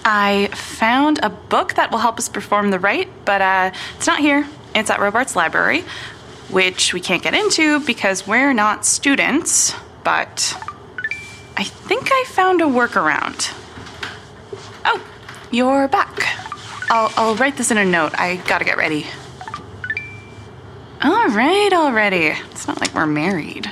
I 0.09 0.49
found 0.55 1.19
a 1.25 1.31
book 1.31 1.75
that 1.75 1.91
will 1.91 1.99
help 1.99 2.19
us 2.19 2.29
perform 2.29 2.71
the 2.71 2.79
rite, 2.79 3.09
but 3.25 3.43
uh, 3.43 3.73
it's 3.97 4.07
not 4.07 4.21
here. 4.21 4.47
It's 4.73 4.89
at 4.89 5.01
Robarts 5.01 5.35
library, 5.35 5.83
which 6.49 6.95
we 6.95 7.01
can't 7.01 7.25
get 7.25 7.35
into 7.35 7.81
because 7.81 8.25
we're 8.25 8.53
not 8.53 8.87
students. 8.87 9.75
But 10.05 10.55
I 11.57 11.65
think 11.65 12.09
I 12.13 12.25
found 12.29 12.61
a 12.61 12.65
workaround. 12.65 13.53
Oh, 14.85 15.03
you're 15.51 15.89
back. 15.89 16.21
I'll, 16.91 17.11
I'll 17.17 17.35
write 17.37 17.57
this 17.57 17.71
in 17.71 17.79
a 17.79 17.85
note. 17.85 18.13
I 18.19 18.37
gotta 18.47 18.65
get 18.65 18.77
ready. 18.77 19.07
All 21.03 21.29
right, 21.29 21.71
already. 21.73 22.35
It's 22.51 22.67
not 22.67 22.81
like 22.81 22.95
we're 22.95 23.07
married. 23.07 23.71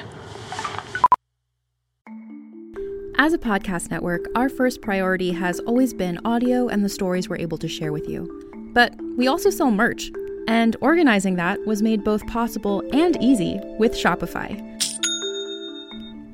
As 3.16 3.32
a 3.32 3.38
podcast 3.38 3.90
network, 3.90 4.26
our 4.34 4.48
first 4.48 4.80
priority 4.80 5.32
has 5.32 5.60
always 5.60 5.94
been 5.94 6.18
audio 6.24 6.68
and 6.68 6.84
the 6.84 6.88
stories 6.88 7.28
we're 7.28 7.38
able 7.38 7.58
to 7.58 7.68
share 7.68 7.92
with 7.92 8.08
you. 8.08 8.70
But 8.74 8.94
we 9.16 9.28
also 9.28 9.50
sell 9.50 9.70
merch, 9.70 10.10
and 10.48 10.76
organizing 10.80 11.36
that 11.36 11.64
was 11.66 11.80
made 11.80 12.02
both 12.02 12.26
possible 12.26 12.82
and 12.92 13.16
easy 13.22 13.60
with 13.78 13.92
Shopify. 13.94 14.73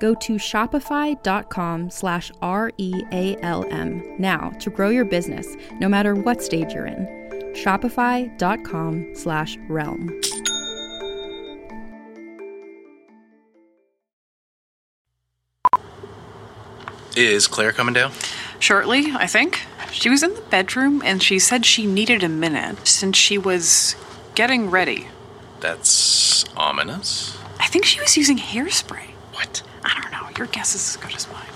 Go 0.00 0.14
to 0.14 0.34
shopify.com 0.34 1.90
slash 1.90 2.30
R-E-A-L-M 2.42 4.16
now 4.18 4.50
to 4.60 4.70
grow 4.70 4.88
your 4.88 5.04
business, 5.04 5.56
no 5.80 5.88
matter 5.88 6.14
what 6.14 6.42
stage 6.42 6.72
you're 6.72 6.86
in. 6.86 7.06
Shopify.com 7.54 9.14
slash 9.14 9.56
realm. 9.68 10.20
Is 17.16 17.46
Claire 17.46 17.70
coming 17.72 17.94
down? 17.94 18.12
Shortly, 18.58 19.12
I 19.14 19.26
think. 19.26 19.60
She 19.92 20.10
was 20.10 20.24
in 20.24 20.34
the 20.34 20.40
bedroom 20.40 21.00
and 21.04 21.22
she 21.22 21.38
said 21.38 21.64
she 21.64 21.86
needed 21.86 22.24
a 22.24 22.28
minute 22.28 22.88
since 22.88 23.16
she 23.16 23.38
was 23.38 23.94
getting 24.34 24.68
ready. 24.68 25.06
That's 25.60 26.44
ominous. 26.56 27.38
I 27.60 27.68
think 27.68 27.84
she 27.84 28.00
was 28.00 28.16
using 28.16 28.38
hairspray. 28.38 29.10
What? 29.32 29.62
I 29.84 30.00
don't 30.00 30.10
know. 30.10 30.28
Your 30.36 30.46
guess 30.48 30.74
is 30.74 30.96
as 30.96 31.02
good 31.02 31.14
as 31.14 31.30
mine. 31.30 31.46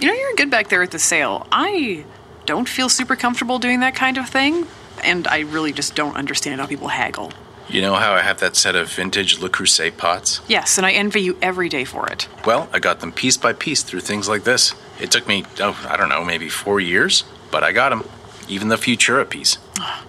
You 0.00 0.08
know, 0.08 0.14
you're 0.14 0.34
good 0.34 0.50
back 0.50 0.68
there 0.68 0.82
at 0.82 0.90
the 0.90 0.98
sale. 0.98 1.46
I 1.52 2.04
don't 2.46 2.68
feel 2.68 2.88
super 2.88 3.16
comfortable 3.16 3.58
doing 3.58 3.80
that 3.80 3.94
kind 3.94 4.16
of 4.16 4.28
thing, 4.28 4.66
and 5.04 5.26
I 5.28 5.40
really 5.40 5.72
just 5.72 5.94
don't 5.94 6.16
understand 6.16 6.60
how 6.60 6.66
people 6.66 6.88
haggle. 6.88 7.32
You 7.68 7.82
know 7.82 7.94
how 7.96 8.14
I 8.14 8.22
have 8.22 8.40
that 8.40 8.56
set 8.56 8.74
of 8.74 8.90
vintage 8.90 9.40
Le 9.40 9.50
Creuset 9.50 9.96
pots? 9.98 10.40
Yes, 10.48 10.78
and 10.78 10.86
I 10.86 10.92
envy 10.92 11.20
you 11.20 11.36
every 11.42 11.68
day 11.68 11.84
for 11.84 12.08
it. 12.08 12.26
Well, 12.46 12.68
I 12.72 12.78
got 12.78 13.00
them 13.00 13.12
piece 13.12 13.36
by 13.36 13.52
piece 13.52 13.82
through 13.82 14.00
things 14.00 14.26
like 14.28 14.44
this. 14.44 14.74
It 14.98 15.10
took 15.10 15.28
me, 15.28 15.44
oh, 15.60 15.78
I 15.86 15.98
don't 15.98 16.08
know, 16.08 16.24
maybe 16.24 16.48
four 16.48 16.80
years, 16.80 17.24
but 17.50 17.62
I 17.62 17.72
got 17.72 17.90
them. 17.90 18.04
Even 18.48 18.68
the 18.68 18.76
Futura 18.76 19.28
piece. 19.28 19.58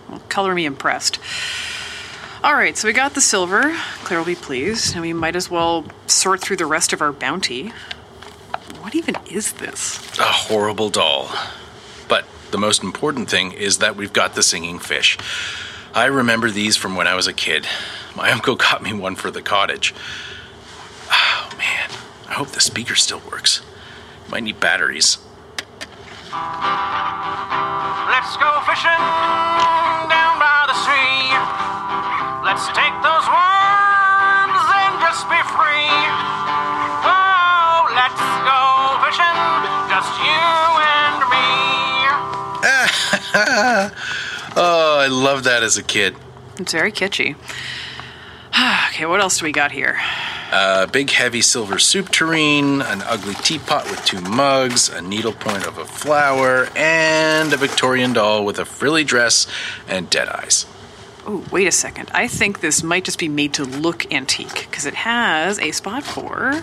Well, 0.08 0.22
color 0.30 0.56
me 0.56 0.66
impressed. 0.66 1.20
All 2.42 2.54
right, 2.54 2.78
so 2.78 2.88
we 2.88 2.94
got 2.94 3.16
the 3.16 3.22
silver. 3.22 3.76
Claire 4.06 4.20
will 4.20 4.26
be 4.26 4.34
pleased, 4.34 4.94
and 4.94 5.02
we 5.02 5.12
might 5.12 5.36
as 5.36 5.50
well 5.50 5.84
sort 6.08 6.40
through 6.40 6.56
the 6.56 6.66
rest 6.66 6.94
of 6.94 7.02
our 7.02 7.12
bounty. 7.12 7.74
What 8.80 8.96
even 8.96 9.18
is 9.30 9.52
this? 9.54 10.00
A 10.20 10.24
horrible 10.24 10.90
doll. 10.90 11.30
But 12.08 12.26
the 12.52 12.58
most 12.58 12.82
important 12.82 13.30
thing 13.30 13.52
is 13.52 13.80
that 13.80 13.98
we've 13.98 14.14
got 14.14 14.36
the 14.36 14.44
singing 14.44 14.80
fish. 14.80 15.18
I 15.94 16.06
remember 16.06 16.50
these 16.50 16.78
from 16.78 16.96
when 16.96 17.08
I 17.08 17.16
was 17.16 17.28
a 17.28 17.34
kid. 17.34 17.68
My 18.16 18.32
uncle 18.32 18.56
got 18.56 18.82
me 18.82 18.94
one 18.94 19.18
for 19.18 19.32
the 19.32 19.42
cottage. 19.42 19.94
Oh, 21.12 21.50
man. 21.58 21.90
I 22.30 22.36
hope 22.36 22.52
the 22.52 22.62
speaker 22.62 22.96
still 22.96 23.22
works. 23.30 23.62
Might 24.30 24.44
need 24.44 24.62
batteries. 24.62 25.18
Let's 26.32 28.38
go 28.38 28.62
fishing 28.66 30.09
Let's 32.50 32.66
take 32.70 32.98
those 33.06 33.28
worms 33.30 34.66
and 34.74 34.98
just 35.06 35.30
be 35.30 35.38
free. 35.54 35.86
Oh, 37.06 37.86
let's 37.94 38.26
go 38.42 38.98
fishing, 39.06 39.38
just 39.86 40.10
you 40.18 40.50
and 40.82 41.22
me. 41.30 41.46
oh, 44.58 44.98
I 45.00 45.08
loved 45.12 45.46
that 45.46 45.62
as 45.62 45.78
a 45.78 45.84
kid. 45.84 46.16
It's 46.58 46.72
very 46.72 46.92
kitschy. 46.92 47.36
okay, 48.90 49.06
what 49.06 49.22
else 49.22 49.38
do 49.38 49.46
we 49.46 49.52
got 49.52 49.72
here? 49.72 50.00
A 50.52 50.88
big 50.92 51.12
heavy 51.12 51.42
silver 51.42 51.78
soup 51.78 52.10
tureen, 52.10 52.82
an 52.82 53.04
ugly 53.04 53.36
teapot 53.36 53.88
with 53.92 54.04
two 54.06 54.22
mugs, 54.22 54.90
a 54.90 55.04
needlepoint 55.04 55.68
of 55.68 55.78
a 55.78 55.86
flower, 55.86 56.68
and 56.76 57.54
a 57.54 57.58
Victorian 57.58 58.14
doll 58.14 58.44
with 58.44 58.58
a 58.58 58.66
frilly 58.66 59.04
dress 59.04 59.46
and 59.88 60.10
dead 60.10 60.28
eyes. 60.30 60.66
Oh, 61.26 61.44
wait 61.52 61.68
a 61.68 61.72
second. 61.72 62.10
I 62.14 62.28
think 62.28 62.62
this 62.62 62.82
might 62.84 63.04
just 63.04 63.20
be 63.20 63.28
made 63.28 63.54
to 63.56 63.66
look 63.66 64.12
antique 64.12 64.68
because 64.70 64.86
it 64.86 64.96
has 64.96 65.60
a 65.60 65.72
spot 65.72 66.04
for. 66.04 66.62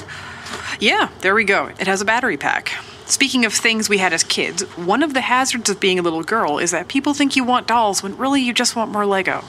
Yeah, 0.80 1.10
there 1.20 1.34
we 1.34 1.44
go. 1.44 1.66
It 1.78 1.86
has 1.86 2.00
a 2.00 2.04
battery 2.04 2.36
pack. 2.36 2.72
Speaking 3.06 3.44
of 3.44 3.52
things 3.52 3.88
we 3.88 3.98
had 3.98 4.12
as 4.12 4.24
kids, 4.24 4.62
one 4.76 5.02
of 5.02 5.14
the 5.14 5.20
hazards 5.20 5.70
of 5.70 5.78
being 5.78 5.98
a 5.98 6.02
little 6.02 6.24
girl 6.24 6.58
is 6.58 6.72
that 6.72 6.88
people 6.88 7.14
think 7.14 7.36
you 7.36 7.44
want 7.44 7.68
dolls 7.68 8.02
when 8.02 8.16
really 8.16 8.40
you 8.40 8.52
just 8.52 8.74
want 8.74 8.90
more 8.90 9.06
Lego. 9.06 9.44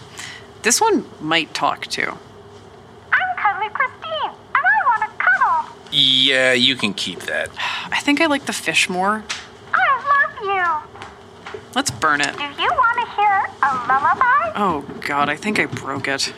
This 0.62 0.80
one 0.80 1.06
might 1.20 1.54
talk 1.54 1.88
too. 1.88 2.18
I'm 3.12 3.38
Cuddly 3.38 3.70
Christine, 3.70 4.32
and 4.32 4.36
I 4.56 5.00
want 5.00 5.02
to 5.12 5.18
cuddle. 5.18 5.76
Yeah, 5.92 6.54
you 6.54 6.76
can 6.76 6.94
keep 6.94 7.22
that. 7.22 7.50
I 7.92 8.00
think 8.02 8.22
I 8.22 8.28
like 8.28 8.46
the 8.46 8.54
fish 8.54 8.90
more. 8.90 9.24
I 9.74 10.30
love 10.44 10.84
you. 10.84 10.87
Let's 11.78 11.92
burn 11.92 12.22
it. 12.22 12.36
Do 12.36 12.42
you 12.42 12.72
want 12.72 13.08
to 13.08 13.16
hear 13.16 13.46
a 13.62 13.76
lullaby? 13.88 14.52
Oh 14.56 14.84
god, 15.02 15.30
I 15.30 15.36
think 15.36 15.60
I 15.60 15.68
broke 15.68 16.08
it. 16.08 16.34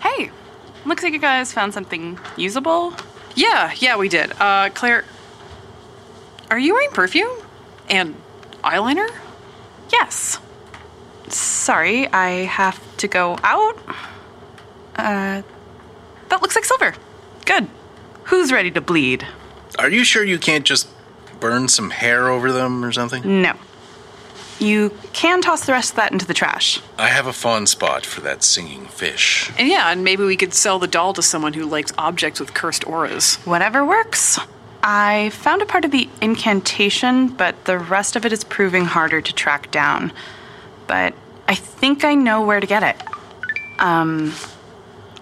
Hey, 0.00 0.30
looks 0.86 1.02
like 1.02 1.12
you 1.12 1.18
guys 1.18 1.52
found 1.52 1.74
something 1.74 2.20
usable. 2.36 2.94
Yeah, 3.34 3.72
yeah, 3.78 3.96
we 3.96 4.08
did. 4.08 4.32
Uh, 4.38 4.70
Claire, 4.74 5.04
are 6.52 6.58
you 6.60 6.72
wearing 6.72 6.90
perfume? 6.90 7.36
And 7.90 8.14
eyeliner? 8.62 9.12
Yes. 9.90 10.38
Sorry, 11.26 12.06
I 12.06 12.44
have 12.44 12.78
to 12.98 13.08
go 13.08 13.40
out. 13.42 13.76
Uh, 14.94 15.42
that 16.28 16.40
looks 16.40 16.54
like 16.54 16.64
silver. 16.64 16.94
Good. 17.44 17.66
Who's 18.26 18.52
ready 18.52 18.70
to 18.70 18.80
bleed? 18.80 19.26
Are 19.80 19.90
you 19.90 20.04
sure 20.04 20.22
you 20.22 20.38
can't 20.38 20.64
just 20.64 20.88
burn 21.40 21.66
some 21.66 21.90
hair 21.90 22.28
over 22.28 22.52
them 22.52 22.84
or 22.84 22.92
something? 22.92 23.42
No. 23.42 23.56
You 24.58 24.96
can 25.12 25.42
toss 25.42 25.66
the 25.66 25.72
rest 25.72 25.90
of 25.90 25.96
that 25.96 26.12
into 26.12 26.26
the 26.26 26.34
trash. 26.34 26.80
I 26.98 27.08
have 27.08 27.26
a 27.26 27.32
fond 27.32 27.68
spot 27.68 28.06
for 28.06 28.20
that 28.20 28.42
singing 28.44 28.86
fish. 28.86 29.50
And 29.58 29.68
yeah, 29.68 29.90
and 29.90 30.04
maybe 30.04 30.24
we 30.24 30.36
could 30.36 30.54
sell 30.54 30.78
the 30.78 30.86
doll 30.86 31.12
to 31.14 31.22
someone 31.22 31.52
who 31.52 31.66
likes 31.66 31.92
objects 31.98 32.38
with 32.38 32.54
cursed 32.54 32.86
auras. 32.86 33.36
Whatever 33.44 33.84
works. 33.84 34.38
I 34.82 35.30
found 35.30 35.62
a 35.62 35.66
part 35.66 35.84
of 35.84 35.90
the 35.90 36.08
incantation, 36.20 37.28
but 37.28 37.64
the 37.64 37.78
rest 37.78 38.16
of 38.16 38.24
it 38.24 38.32
is 38.32 38.44
proving 38.44 38.84
harder 38.84 39.20
to 39.20 39.32
track 39.32 39.70
down. 39.70 40.12
But 40.86 41.14
I 41.46 41.54
think 41.54 42.04
I 42.04 42.14
know 42.14 42.44
where 42.44 42.60
to 42.60 42.66
get 42.66 42.82
it. 42.82 42.96
Um, 43.78 44.32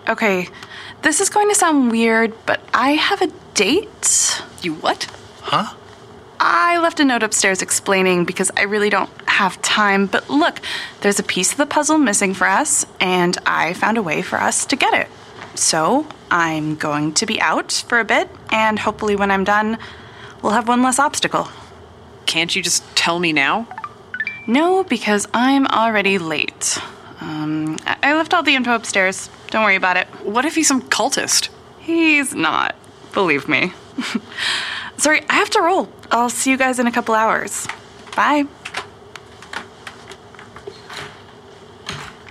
okay, 0.08 0.48
this 1.02 1.20
is 1.20 1.28
going 1.28 1.48
to 1.48 1.54
sound 1.54 1.90
weird, 1.90 2.34
but 2.46 2.60
I 2.72 2.92
have 2.92 3.22
a 3.22 3.30
date. 3.54 4.42
You 4.62 4.74
what? 4.74 5.04
Huh? 5.42 5.74
I 6.42 6.79
left 6.79 7.00
a 7.00 7.05
note 7.05 7.22
upstairs 7.22 7.61
explaining 7.61 8.24
because 8.24 8.50
I 8.57 8.62
really 8.62 8.88
don't 8.88 9.11
have 9.29 9.61
time. 9.61 10.07
But 10.07 10.31
look, 10.31 10.61
there's 11.03 11.18
a 11.18 11.22
piece 11.22 11.53
of 11.53 11.59
the 11.59 11.66
puzzle 11.66 11.98
missing 11.98 12.33
for 12.33 12.46
us, 12.46 12.87
and 12.98 13.37
I 13.44 13.74
found 13.74 13.98
a 13.98 14.03
way 14.03 14.22
for 14.22 14.40
us 14.40 14.64
to 14.66 14.76
get 14.76 14.94
it. 14.94 15.09
So 15.55 16.07
I'm 16.31 16.76
going 16.76 17.12
to 17.14 17.26
be 17.26 17.38
out 17.42 17.85
for 17.87 18.00
a 18.00 18.05
bit, 18.05 18.31
and 18.50 18.79
hopefully, 18.79 19.16
when 19.16 19.31
I'm 19.31 19.44
done, 19.44 19.76
we'll 20.40 20.53
have 20.53 20.66
one 20.66 20.83
less 20.83 20.98
obstacle. 20.98 21.48
Can't 22.24 22.57
you 22.57 22.62
just 22.62 22.85
tell 22.96 23.18
me 23.18 23.35
now? 23.35 23.68
No, 24.46 24.83
because 24.83 25.29
I'm 25.35 25.66
already 25.66 26.16
late. 26.16 26.79
Um, 27.20 27.76
I 27.85 27.98
I 28.03 28.14
left 28.14 28.33
all 28.33 28.42
the 28.42 28.55
info 28.55 28.74
upstairs. 28.74 29.29
Don't 29.48 29.62
worry 29.62 29.76
about 29.76 29.98
it. 29.98 30.07
What 30.24 30.46
if 30.46 30.55
he's 30.55 30.68
some 30.68 30.81
cultist? 30.81 31.50
He's 31.81 32.35
not. 32.35 32.74
Believe 33.12 33.46
me. 33.46 33.74
Sorry, 35.00 35.22
I 35.30 35.34
have 35.36 35.48
to 35.50 35.62
roll. 35.62 35.88
I'll 36.10 36.28
see 36.28 36.50
you 36.50 36.58
guys 36.58 36.78
in 36.78 36.86
a 36.86 36.92
couple 36.92 37.14
hours. 37.14 37.66
Bye. 38.14 38.44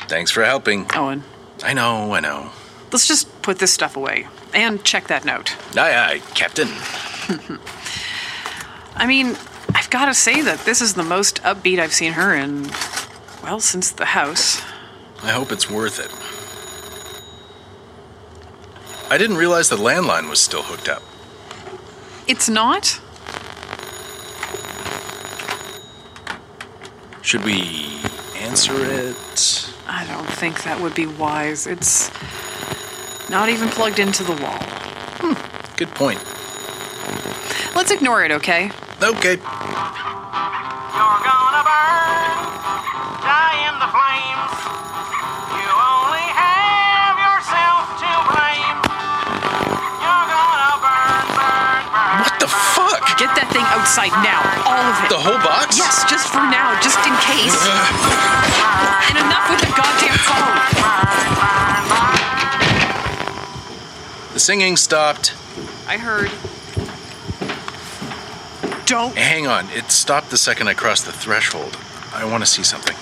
Thanks 0.07 0.29
for 0.29 0.43
helping. 0.43 0.85
Owen, 0.93 1.23
I 1.63 1.73
know, 1.73 2.13
I 2.13 2.19
know. 2.19 2.51
let's 2.91 3.07
just 3.07 3.41
put 3.41 3.57
this 3.57 3.73
stuff 3.73 3.97
away 3.97 4.27
and 4.53 4.83
check 4.83 5.07
that 5.07 5.25
note. 5.25 5.55
Aye, 5.75 5.95
aye, 5.95 6.21
Captain. 6.35 6.67
I 8.95 9.07
mean, 9.07 9.35
I've 9.73 9.89
got 9.89 10.05
to 10.05 10.13
say 10.13 10.43
that 10.43 10.59
this 10.59 10.79
is 10.79 10.93
the 10.93 11.01
most 11.03 11.41
upbeat 11.41 11.79
I've 11.79 11.93
seen 11.93 12.13
her 12.13 12.35
in, 12.35 12.69
well, 13.41 13.59
since 13.59 13.89
the 13.89 14.05
house. 14.05 14.61
I 15.23 15.31
hope 15.31 15.51
it's 15.51 15.71
worth 15.71 15.99
it. 15.99 16.11
I 19.11 19.17
didn't 19.17 19.37
realize 19.37 19.69
the 19.69 19.75
landline 19.75 20.29
was 20.29 20.39
still 20.39 20.61
hooked 20.61 20.87
up. 20.87 21.01
It's 22.29 22.47
not? 22.47 23.01
Should 27.23 27.43
we 27.43 28.03
answer 28.37 28.75
it? 28.75 29.73
I 29.87 30.05
don't 30.07 30.29
think 30.29 30.61
that 30.61 30.79
would 30.79 30.93
be 30.93 31.07
wise. 31.07 31.65
It's 31.65 32.11
not 33.31 33.49
even 33.49 33.67
plugged 33.69 33.97
into 33.97 34.23
the 34.23 34.33
wall. 34.33 34.59
Hmm, 35.21 35.75
good 35.75 35.89
point. 35.95 36.23
Let's 37.75 37.89
ignore 37.89 38.23
it, 38.23 38.29
okay? 38.29 38.69
Okay. 39.01 39.37
Now. 53.97 54.41
All 54.65 54.85
of 54.85 55.03
it. 55.03 55.09
The 55.09 55.17
whole 55.17 55.39
box? 55.39 55.77
Yes, 55.77 56.05
just 56.09 56.27
for 56.29 56.45
now, 56.45 56.79
just 56.81 56.99
in 57.07 57.13
case. 57.25 57.57
and 59.09 59.17
enough 59.17 59.49
with 59.49 59.61
the 59.61 59.71
goddamn 59.73 60.17
phone. 60.29 60.55
The 64.33 64.39
singing 64.39 64.77
stopped. 64.77 65.33
I 65.87 65.97
heard. 65.97 66.29
Don't. 68.85 69.15
Hang 69.17 69.47
on, 69.47 69.69
it 69.71 69.91
stopped 69.91 70.29
the 70.29 70.37
second 70.37 70.67
I 70.67 70.73
crossed 70.73 71.05
the 71.05 71.11
threshold. 71.11 71.77
I 72.13 72.25
want 72.25 72.43
to 72.43 72.47
see 72.47 72.63
something. 72.63 72.95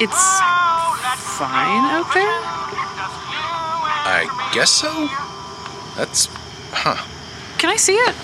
It's 0.00 0.40
fine 1.38 1.84
out 1.94 2.12
there? 2.12 2.40
just 2.98 3.18
you 3.30 3.38
and 3.38 4.04
I 4.04 4.50
guess 4.52 4.70
so? 4.70 5.08
That's. 5.96 6.28
Huh. 6.72 6.96
Can 7.58 7.70
I 7.70 7.76
see 7.76 7.94
it? 7.94 8.14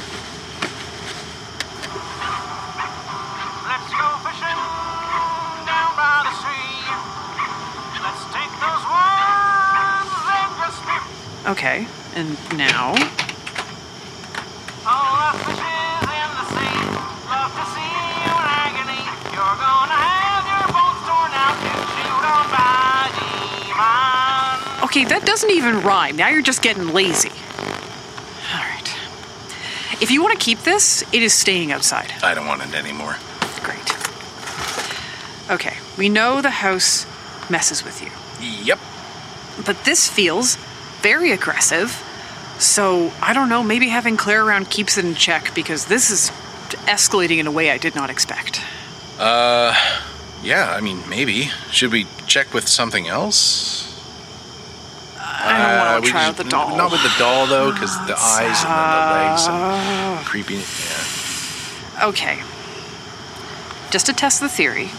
Okay, 11.47 11.87
and 12.15 12.59
go 12.59 12.95
fishing 12.95 13.20
Okay, 24.91 25.05
that 25.05 25.25
doesn't 25.25 25.51
even 25.51 25.83
rhyme. 25.83 26.17
Now 26.17 26.31
you're 26.31 26.43
just 26.43 26.63
getting 26.63 26.89
lazy. 26.89 27.29
All 27.29 28.59
right. 28.59 28.93
If 30.03 30.11
you 30.11 30.21
want 30.21 30.37
to 30.37 30.45
keep 30.45 30.59
this, 30.61 31.03
it 31.13 31.23
is 31.23 31.33
staying 31.33 31.71
outside. 31.71 32.13
I 32.25 32.35
don't 32.35 32.49
want 32.49 32.63
it 32.63 32.75
anymore. 32.75 33.15
Great. 33.63 33.89
Okay, 35.49 35.77
we 35.97 36.09
know 36.09 36.43
the 36.43 36.51
house 36.51 37.07
messes 37.49 37.85
with 37.85 38.03
you, 38.03 38.11
Yep. 38.65 38.81
but 39.65 39.85
this 39.85 40.09
feels 40.09 40.57
very 41.03 41.31
aggressive. 41.31 41.93
So 42.59 43.13
I 43.23 43.33
don't 43.33 43.49
know, 43.49 43.63
maybe 43.63 43.91
having 43.91 44.17
Claire 44.17 44.45
around 44.45 44.71
keeps 44.71 44.99
it 44.99 45.05
in 45.05 45.15
check 45.15 45.55
because 45.55 45.85
this 45.87 46.11
is 46.11 46.31
escalating 46.89 47.39
in 47.39 47.47
a 47.47 47.53
way 47.53 47.71
I 47.71 47.79
did 47.79 47.95
not 47.95 48.11
expect. 48.11 48.61
Uh, 49.21 49.73
yeah, 50.43 50.75
I 50.77 50.81
mean, 50.81 51.09
maybe. 51.09 51.45
Should 51.71 51.93
we 51.93 52.07
check 52.27 52.53
with 52.53 52.67
something 52.67 53.07
else? 53.07 53.87
I 55.71 55.85
don't 55.85 55.93
want 55.93 56.05
to 56.05 56.11
try 56.11 56.21
just- 56.27 56.31
out 56.41 56.45
the 56.45 56.51
doll. 56.51 56.77
Not 56.77 56.91
with 56.93 57.03
the 57.03 57.13
doll, 57.19 57.47
though, 57.47 57.73
because 57.73 57.95
the 58.07 58.17
eyes 58.19 58.63
and 58.65 58.71
then 58.71 58.91
the 59.09 59.13
legs 59.17 59.47
and 60.19 60.27
creepy. 60.27 60.55
Yeah. 60.57 62.09
Okay. 62.09 62.43
Just 63.91 64.07
to 64.07 64.13
test 64.13 64.41
the 64.41 64.49
theory, 64.49 64.91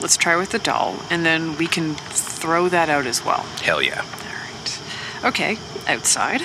let's 0.00 0.16
try 0.16 0.36
with 0.36 0.50
the 0.50 0.58
doll, 0.58 0.96
and 1.10 1.24
then 1.24 1.56
we 1.56 1.66
can 1.66 1.94
throw 1.94 2.68
that 2.68 2.88
out 2.88 3.06
as 3.06 3.24
well. 3.24 3.44
Hell 3.62 3.80
yeah. 3.82 4.00
All 4.02 4.34
right. 4.34 4.80
Okay, 5.24 5.58
outside. 5.88 6.42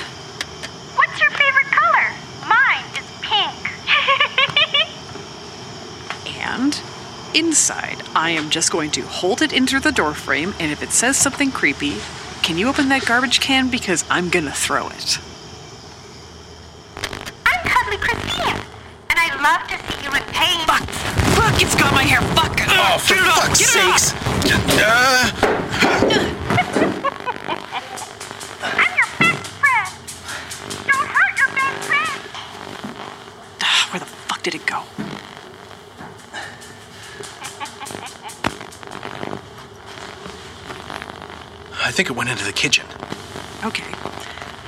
What's 0.96 1.20
your 1.20 1.30
favorite 1.32 1.66
color? 1.66 2.14
Mine 2.48 2.86
is 2.96 3.06
pink. 3.22 3.54
And 6.46 6.82
inside, 7.34 8.04
I 8.16 8.30
am 8.32 8.50
just 8.50 8.72
going 8.72 8.92
to 8.92 9.02
hold 9.02 9.42
it 9.42 9.52
into 9.52 9.80
the 9.80 9.92
door 9.92 10.14
frame, 10.14 10.54
and 10.60 10.72
if 10.72 10.82
it 10.82 10.92
says 10.92 11.18
something 11.18 11.52
creepy, 11.52 11.98
can 12.44 12.58
you 12.58 12.68
open 12.68 12.90
that 12.90 13.06
garbage 13.06 13.40
can? 13.40 13.70
Because 13.70 14.04
I'm 14.10 14.30
gonna 14.30 14.52
throw 14.52 14.88
it. 14.88 15.20
I'm 17.46 17.62
Cuddly 17.66 17.98
Christine, 17.98 18.56
and 19.10 19.18
I'd 19.20 19.40
love 19.42 19.68
to 19.70 19.78
see 19.92 20.04
you 20.04 20.12
in 20.16 20.24
pain. 20.34 20.66
Fuck! 20.66 20.88
Fuck! 21.36 21.62
It's 21.62 21.76
got 21.76 21.94
my 21.94 22.04
hair! 22.04 22.22
Fuck! 22.36 22.60
Oh, 22.70 22.98
for 23.00 23.14
Get 23.16 23.24
it 23.24 23.30
off! 23.30 23.44
fuck's 23.48 23.60
Get 23.60 23.70
it 23.76 23.82
off! 23.84 24.00
sakes! 24.00 24.14
Uh, 24.80 26.17
think 41.98 42.12
it 42.12 42.16
went 42.16 42.30
into 42.30 42.46
the 42.46 42.54
kitchen. 42.54 42.86
Okay. 43.64 43.92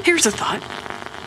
Here's 0.03 0.25
a 0.25 0.31
thought. 0.31 0.63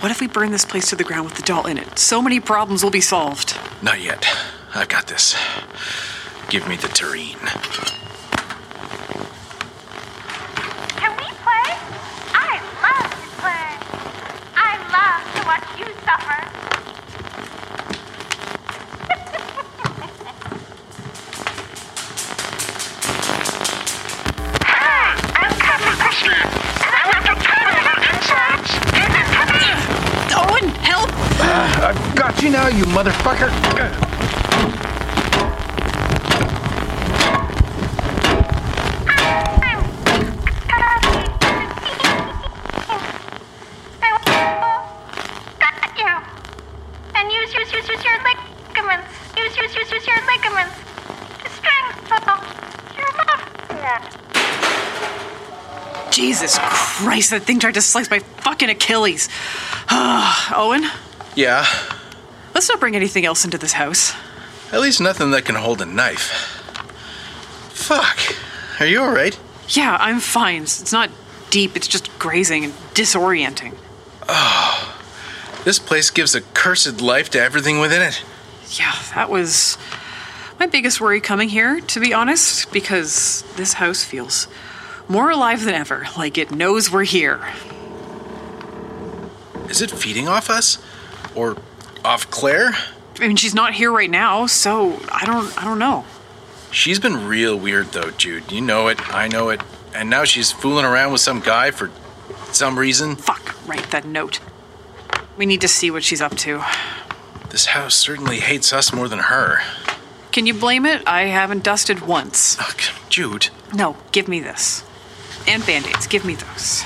What 0.03 0.11
if 0.11 0.21
we 0.21 0.27
burn 0.27 0.51
this 0.51 0.65
place 0.65 0.91
to 0.91 0.97
the 0.97 1.05
ground 1.05 1.27
with 1.27 1.37
the 1.37 1.43
doll 1.43 1.69
in 1.69 1.79
it? 1.79 1.97
So 1.97 2.21
many 2.21 2.41
problems 2.41 2.83
will 2.83 2.91
be 2.91 3.01
solved. 3.01 3.57
Not 3.83 4.01
yet. 4.01 4.27
I've 4.75 4.88
got 4.88 5.07
this. 5.07 5.37
Give 6.49 6.67
me 6.69 6.75
the 6.75 6.88
tureen. 6.88 7.38
Jesus 56.12 56.59
Christ, 56.61 57.31
that 57.31 57.42
thing 57.42 57.59
tried 57.59 57.75
to 57.75 57.81
slice 57.81 58.09
my 58.11 58.18
fucking 58.20 58.68
Achilles. 58.70 59.29
Owen, 59.90 60.85
Yeah, 61.35 61.64
let's 62.55 62.68
not 62.68 62.79
bring 62.81 62.94
anything 62.94 63.25
else 63.25 63.44
into 63.44 63.59
this 63.59 63.72
house. 63.72 64.12
at 64.72 64.81
least 64.81 65.01
nothing 65.01 65.31
that 65.33 65.44
can 65.44 65.55
hold 65.57 65.81
a 65.83 65.87
knife. 65.87 66.29
Fuck. 67.72 68.37
Are 68.81 68.87
you 68.87 69.01
alright? 69.01 69.38
Yeah, 69.68 69.96
I'm 70.01 70.20
fine. 70.20 70.62
It's 70.62 70.92
not 70.92 71.11
deep, 71.51 71.77
it's 71.77 71.88
just 71.88 72.16
grazing 72.18 72.64
and 72.64 72.72
disorienting. 72.94 73.75
Oh, 74.29 74.98
this 75.64 75.79
place 75.79 76.11
gives 76.11 76.35
a 76.35 76.40
cursed 76.40 77.01
life 77.01 77.31
to 77.31 77.40
everything 77.40 77.81
within 77.81 78.03
it. 78.03 78.22
Yeah, 78.79 78.94
that 79.14 79.31
was 79.31 79.77
my 80.59 80.66
biggest 80.66 81.01
worry 81.01 81.20
coming 81.20 81.48
here, 81.48 81.81
to 81.81 82.01
be 82.01 82.12
honest, 82.14 82.70
because 82.72 83.42
this 83.57 83.75
house 83.75 84.05
feels 84.05 84.46
more 85.09 85.31
alive 85.31 85.65
than 85.65 85.75
ever, 85.75 86.07
like 86.17 86.38
it 86.38 86.51
knows 86.51 86.91
we're 86.91 87.05
here. 87.05 87.41
Is 89.69 89.81
it 89.81 89.91
feeding 89.91 90.29
off 90.29 90.51
us? 90.51 90.79
Or 91.35 91.57
off 92.05 92.31
Claire? 92.31 92.73
I 93.21 93.29
mean, 93.29 93.37
she's 93.37 93.55
not 93.55 93.75
here 93.75 93.91
right 93.91 94.11
now, 94.11 94.47
so 94.47 95.01
I 95.11 95.25
don't 95.25 95.57
I 95.61 95.65
don't 95.65 95.79
know. 95.79 96.05
She's 96.71 96.99
been 96.99 97.27
real 97.27 97.57
weird 97.57 97.88
though, 97.93 98.11
Jude. 98.11 98.51
You 98.51 98.61
know 98.61 98.88
it, 98.88 99.01
I 99.15 99.29
know 99.29 99.51
it. 99.51 99.61
And 99.95 100.09
now 100.09 100.25
she's 100.25 100.51
fooling 100.51 100.85
around 100.87 101.12
with 101.12 101.21
some 101.21 101.41
guy 101.41 101.71
for 101.71 101.91
some 102.53 102.79
reason. 102.79 103.17
Fuck, 103.17 103.55
write 103.69 103.91
that 103.91 104.07
note. 104.07 104.41
We 105.37 105.47
need 105.47 105.61
to 105.61 105.69
see 105.69 105.91
what 105.91 106.03
she's 106.03 106.21
up 106.21 106.37
to. 106.38 106.65
This 107.51 107.67
house 107.67 107.95
certainly 107.95 108.41
hates 108.41 108.73
us 108.73 108.93
more 108.93 109.09
than 109.09 109.19
her. 109.19 109.61
Can 110.33 110.47
you 110.47 110.55
blame 110.55 110.87
it? 110.87 111.07
I 111.07 111.25
haven't 111.25 111.62
dusted 111.62 112.01
once. 112.01 112.57
Oh, 112.59 112.73
Jude. 113.11 113.51
No, 113.75 113.97
give 114.12 114.29
me 114.29 114.41
this. 114.41 114.83
And 115.46 115.64
band-aids, 115.66 116.07
give 116.07 116.24
me 116.24 116.35
those. 116.35 116.83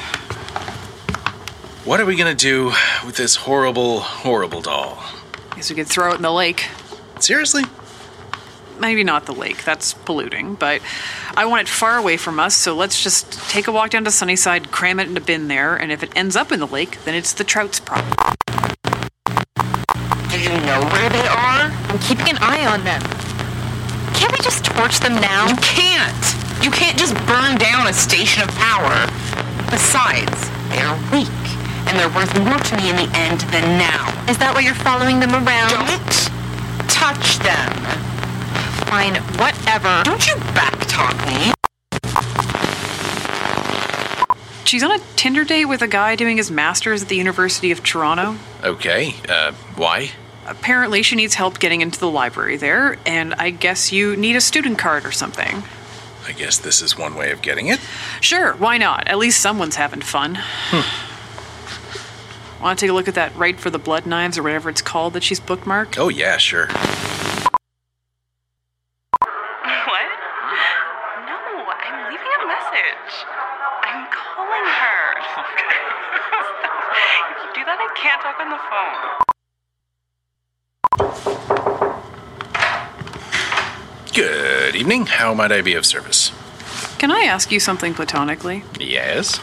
What 1.84 2.00
are 2.00 2.06
we 2.06 2.16
gonna 2.16 2.34
do 2.34 2.72
with 3.04 3.16
this 3.16 3.36
horrible, 3.36 4.00
horrible 4.00 4.60
doll? 4.60 5.02
Guess 5.54 5.70
we 5.70 5.76
could 5.76 5.86
throw 5.86 6.12
it 6.12 6.16
in 6.16 6.22
the 6.22 6.32
lake. 6.32 6.66
Seriously? 7.20 7.62
Maybe 8.78 9.04
not 9.04 9.24
the 9.26 9.32
lake, 9.32 9.64
that's 9.64 9.94
polluting, 9.94 10.54
but 10.54 10.82
I 11.36 11.46
want 11.46 11.62
it 11.62 11.68
far 11.68 11.96
away 11.96 12.16
from 12.16 12.38
us, 12.38 12.54
so 12.54 12.74
let's 12.74 13.02
just 13.02 13.32
take 13.48 13.68
a 13.68 13.72
walk 13.72 13.90
down 13.90 14.04
to 14.04 14.10
Sunnyside, 14.10 14.70
cram 14.70 15.00
it 15.00 15.08
in 15.08 15.16
a 15.16 15.20
bin 15.20 15.48
there, 15.48 15.76
and 15.76 15.90
if 15.90 16.02
it 16.02 16.10
ends 16.14 16.36
up 16.36 16.52
in 16.52 16.60
the 16.60 16.66
lake, 16.66 17.02
then 17.04 17.14
it's 17.14 17.32
the 17.32 17.44
trout's 17.44 17.80
problem. 17.80 18.12
Do 20.28 20.40
you 20.40 20.50
know 20.50 20.80
where 20.92 21.08
they 21.08 21.26
are? 21.26 21.70
I'm 21.88 21.98
keeping 22.00 22.28
an 22.28 22.38
eye 22.40 22.66
on 22.66 22.84
them. 22.84 23.00
Can't 24.12 24.32
we 24.32 24.38
just 24.38 24.64
torch 24.64 25.00
them 25.00 25.14
now? 25.14 25.46
You 25.48 25.56
can't! 25.56 26.45
You 26.62 26.70
can't 26.70 26.98
just 26.98 27.14
burn 27.26 27.58
down 27.58 27.86
a 27.86 27.92
station 27.92 28.42
of 28.42 28.48
power. 28.56 29.06
Besides, 29.70 30.50
they're 30.70 30.96
weak, 31.12 31.28
and 31.86 31.98
they're 31.98 32.12
worth 32.14 32.32
more 32.40 32.58
to 32.58 32.76
me 32.76 32.90
in 32.90 32.96
the 32.96 33.10
end 33.16 33.40
than 33.52 33.78
now. 33.78 34.08
Is 34.28 34.38
that 34.38 34.54
why 34.54 34.60
you're 34.60 34.74
following 34.74 35.20
them 35.20 35.32
around? 35.32 35.70
Don't 35.70 36.88
touch 36.88 37.38
them. 37.38 37.72
Fine, 38.88 39.16
whatever. 39.38 40.02
Don't 40.04 40.26
you 40.26 40.34
backtalk 40.54 41.16
me. 41.26 41.52
She's 44.64 44.82
on 44.82 44.90
a 44.90 44.98
Tinder 45.14 45.44
date 45.44 45.66
with 45.66 45.82
a 45.82 45.86
guy 45.86 46.16
doing 46.16 46.36
his 46.38 46.50
master's 46.50 47.02
at 47.02 47.08
the 47.08 47.16
University 47.16 47.70
of 47.70 47.84
Toronto. 47.84 48.36
Okay, 48.64 49.14
uh, 49.28 49.52
why? 49.76 50.10
Apparently, 50.46 51.02
she 51.02 51.14
needs 51.14 51.34
help 51.34 51.58
getting 51.60 51.82
into 51.82 52.00
the 52.00 52.10
library 52.10 52.56
there, 52.56 52.98
and 53.06 53.34
I 53.34 53.50
guess 53.50 53.92
you 53.92 54.16
need 54.16 54.34
a 54.34 54.40
student 54.40 54.78
card 54.78 55.04
or 55.04 55.12
something. 55.12 55.62
I 56.26 56.32
guess 56.32 56.58
this 56.58 56.82
is 56.82 56.98
one 56.98 57.14
way 57.14 57.30
of 57.30 57.40
getting 57.40 57.68
it. 57.68 57.78
Sure, 58.20 58.54
why 58.54 58.78
not? 58.78 59.06
At 59.06 59.18
least 59.18 59.40
someone's 59.40 59.76
having 59.76 60.00
fun. 60.00 60.36
Hmm. 60.40 60.80
Want 62.62 62.78
to 62.78 62.84
take 62.84 62.90
a 62.90 62.94
look 62.94 63.06
at 63.06 63.14
that 63.14 63.36
rite 63.36 63.60
for 63.60 63.70
the 63.70 63.78
blood 63.78 64.06
knives 64.06 64.36
or 64.36 64.42
whatever 64.42 64.68
it's 64.68 64.82
called 64.82 65.12
that 65.12 65.22
she's 65.22 65.38
bookmarked? 65.38 65.98
Oh, 65.98 66.08
yeah, 66.08 66.36
sure. 66.36 66.66
What? 66.66 67.52
No, 71.26 71.36
I'm 71.68 72.10
leaving 72.10 72.26
a 72.26 72.46
message. 72.48 73.24
I'm 73.84 74.08
calling 74.10 74.66
her. 74.66 75.14
if 77.30 77.38
you 77.44 77.50
do 77.54 77.62
that, 77.66 77.78
I 77.78 77.88
can't 77.94 78.20
talk 78.22 78.40
on 78.40 78.50
the 78.50 78.58
phone. 78.68 79.22
Good 84.16 84.74
evening. 84.74 84.95
How 85.06 85.34
might 85.34 85.52
I 85.52 85.62
be 85.62 85.74
of 85.74 85.86
service? 85.86 86.32
Can 86.98 87.10
I 87.10 87.20
ask 87.20 87.50
you 87.52 87.60
something 87.60 87.94
platonically? 87.94 88.64
Yes. 88.78 89.40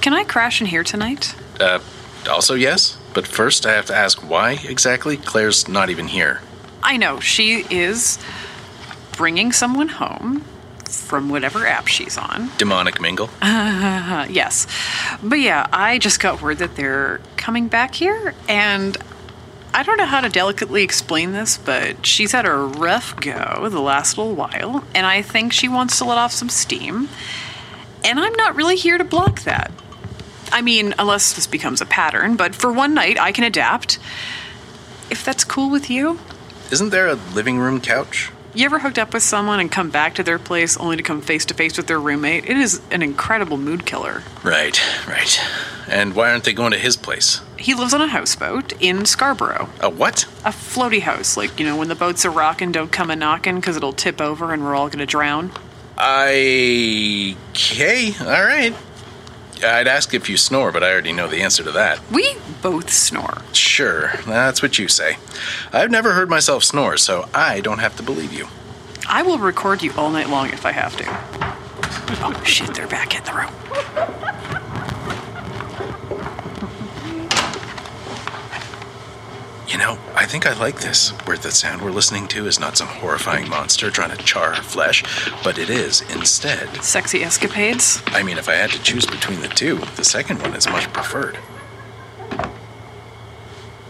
Can 0.00 0.12
I 0.12 0.24
crash 0.24 0.60
in 0.60 0.66
here 0.66 0.82
tonight? 0.84 1.34
Uh, 1.60 1.80
also 2.28 2.54
yes. 2.54 2.98
But 3.14 3.26
first, 3.26 3.66
I 3.66 3.72
have 3.72 3.86
to 3.86 3.94
ask 3.94 4.18
why 4.28 4.58
exactly 4.66 5.16
Claire's 5.16 5.68
not 5.68 5.90
even 5.90 6.08
here. 6.08 6.40
I 6.82 6.96
know, 6.96 7.20
she 7.20 7.64
is 7.70 8.18
bringing 9.16 9.52
someone 9.52 9.88
home 9.88 10.44
from 10.86 11.28
whatever 11.28 11.66
app 11.66 11.86
she's 11.86 12.16
on. 12.18 12.50
Demonic 12.58 13.00
mingle. 13.00 13.30
yes. 13.42 14.66
But 15.22 15.40
yeah, 15.40 15.66
I 15.72 15.98
just 15.98 16.20
got 16.20 16.42
word 16.42 16.58
that 16.58 16.76
they're 16.76 17.20
coming 17.36 17.68
back 17.68 17.94
here, 17.94 18.34
and 18.48 18.96
I 19.74 19.82
don't 19.82 19.96
know 19.96 20.06
how 20.06 20.20
to 20.20 20.28
delicately 20.28 20.82
explain 20.82 21.32
this, 21.32 21.56
but 21.56 22.04
she's 22.04 22.32
had 22.32 22.44
a 22.44 22.54
rough 22.54 23.16
go 23.16 23.68
the 23.70 23.80
last 23.80 24.18
little 24.18 24.34
while, 24.34 24.84
and 24.94 25.06
I 25.06 25.22
think 25.22 25.52
she 25.52 25.68
wants 25.68 25.96
to 25.98 26.04
let 26.04 26.18
off 26.18 26.32
some 26.32 26.50
steam. 26.50 27.08
And 28.04 28.20
I'm 28.20 28.34
not 28.34 28.56
really 28.56 28.76
here 28.76 28.98
to 28.98 29.04
block 29.04 29.42
that. 29.42 29.70
I 30.50 30.60
mean, 30.60 30.94
unless 30.98 31.32
this 31.32 31.46
becomes 31.46 31.80
a 31.80 31.86
pattern, 31.86 32.36
but 32.36 32.54
for 32.54 32.72
one 32.72 32.92
night 32.92 33.18
I 33.18 33.32
can 33.32 33.44
adapt. 33.44 33.98
If 35.10 35.24
that's 35.24 35.44
cool 35.44 35.70
with 35.70 35.88
you. 35.88 36.18
Isn't 36.70 36.90
there 36.90 37.06
a 37.06 37.14
living 37.14 37.58
room 37.58 37.80
couch? 37.80 38.31
You 38.54 38.66
ever 38.66 38.78
hooked 38.78 38.98
up 38.98 39.14
with 39.14 39.22
someone 39.22 39.60
and 39.60 39.72
come 39.72 39.88
back 39.88 40.16
to 40.16 40.22
their 40.22 40.38
place 40.38 40.76
only 40.76 40.98
to 40.98 41.02
come 41.02 41.22
face 41.22 41.46
to 41.46 41.54
face 41.54 41.78
with 41.78 41.86
their 41.86 41.98
roommate? 41.98 42.44
It 42.44 42.58
is 42.58 42.82
an 42.90 43.00
incredible 43.00 43.56
mood 43.56 43.86
killer. 43.86 44.22
Right, 44.42 44.78
right. 45.08 45.40
And 45.88 46.14
why 46.14 46.30
aren't 46.30 46.44
they 46.44 46.52
going 46.52 46.72
to 46.72 46.78
his 46.78 46.98
place? 46.98 47.40
He 47.58 47.72
lives 47.72 47.94
on 47.94 48.02
a 48.02 48.08
houseboat 48.08 48.74
in 48.78 49.06
Scarborough. 49.06 49.70
A 49.80 49.88
what? 49.88 50.24
A 50.44 50.50
floaty 50.50 51.00
house. 51.00 51.34
Like, 51.34 51.58
you 51.58 51.64
know, 51.64 51.78
when 51.78 51.88
the 51.88 51.94
boats 51.94 52.26
are 52.26 52.30
rocking, 52.30 52.72
don't 52.72 52.92
come 52.92 53.10
a 53.10 53.16
knocking 53.16 53.56
because 53.56 53.78
it'll 53.78 53.94
tip 53.94 54.20
over 54.20 54.52
and 54.52 54.62
we're 54.62 54.74
all 54.74 54.88
going 54.88 54.98
to 54.98 55.06
drown. 55.06 55.50
I. 55.96 57.36
Okay, 57.52 58.12
alright. 58.20 58.74
I'd 59.62 59.88
ask 59.88 60.14
if 60.14 60.28
you 60.28 60.36
snore, 60.36 60.72
but 60.72 60.82
I 60.82 60.90
already 60.90 61.12
know 61.12 61.28
the 61.28 61.42
answer 61.42 61.62
to 61.62 61.72
that. 61.72 62.00
We 62.10 62.36
both 62.62 62.90
snore. 62.90 63.38
Sure, 63.52 64.12
that's 64.26 64.62
what 64.62 64.78
you 64.78 64.88
say. 64.88 65.16
I've 65.72 65.90
never 65.90 66.12
heard 66.12 66.28
myself 66.28 66.64
snore, 66.64 66.96
so 66.96 67.28
I 67.34 67.60
don't 67.60 67.78
have 67.78 67.96
to 67.96 68.02
believe 68.02 68.32
you. 68.32 68.48
I 69.08 69.22
will 69.22 69.38
record 69.38 69.82
you 69.82 69.92
all 69.96 70.10
night 70.10 70.28
long 70.28 70.50
if 70.50 70.64
I 70.64 70.72
have 70.72 70.96
to. 70.96 71.04
Oh, 72.24 72.42
shit, 72.44 72.74
they're 72.74 72.86
back 72.86 73.16
in 73.16 73.24
the 73.24 73.32
room. 73.32 74.61
You 79.72 79.78
know, 79.78 79.98
I 80.14 80.26
think 80.26 80.46
I 80.46 80.52
like 80.52 80.80
this, 80.80 81.12
where 81.26 81.38
the 81.38 81.50
sound 81.50 81.80
we're 81.80 81.92
listening 81.92 82.28
to 82.28 82.46
is 82.46 82.60
not 82.60 82.76
some 82.76 82.88
horrifying 82.88 83.48
monster 83.48 83.90
trying 83.90 84.14
to 84.14 84.22
char 84.22 84.48
our 84.48 84.62
flesh, 84.62 85.02
but 85.42 85.56
it 85.56 85.70
is 85.70 86.02
instead. 86.14 86.68
Sexy 86.84 87.24
escapades? 87.24 88.02
I 88.08 88.22
mean, 88.22 88.36
if 88.36 88.50
I 88.50 88.52
had 88.52 88.68
to 88.72 88.82
choose 88.82 89.06
between 89.06 89.40
the 89.40 89.48
two, 89.48 89.76
the 89.96 90.04
second 90.04 90.42
one 90.42 90.54
is 90.54 90.68
much 90.68 90.92
preferred. 90.92 91.38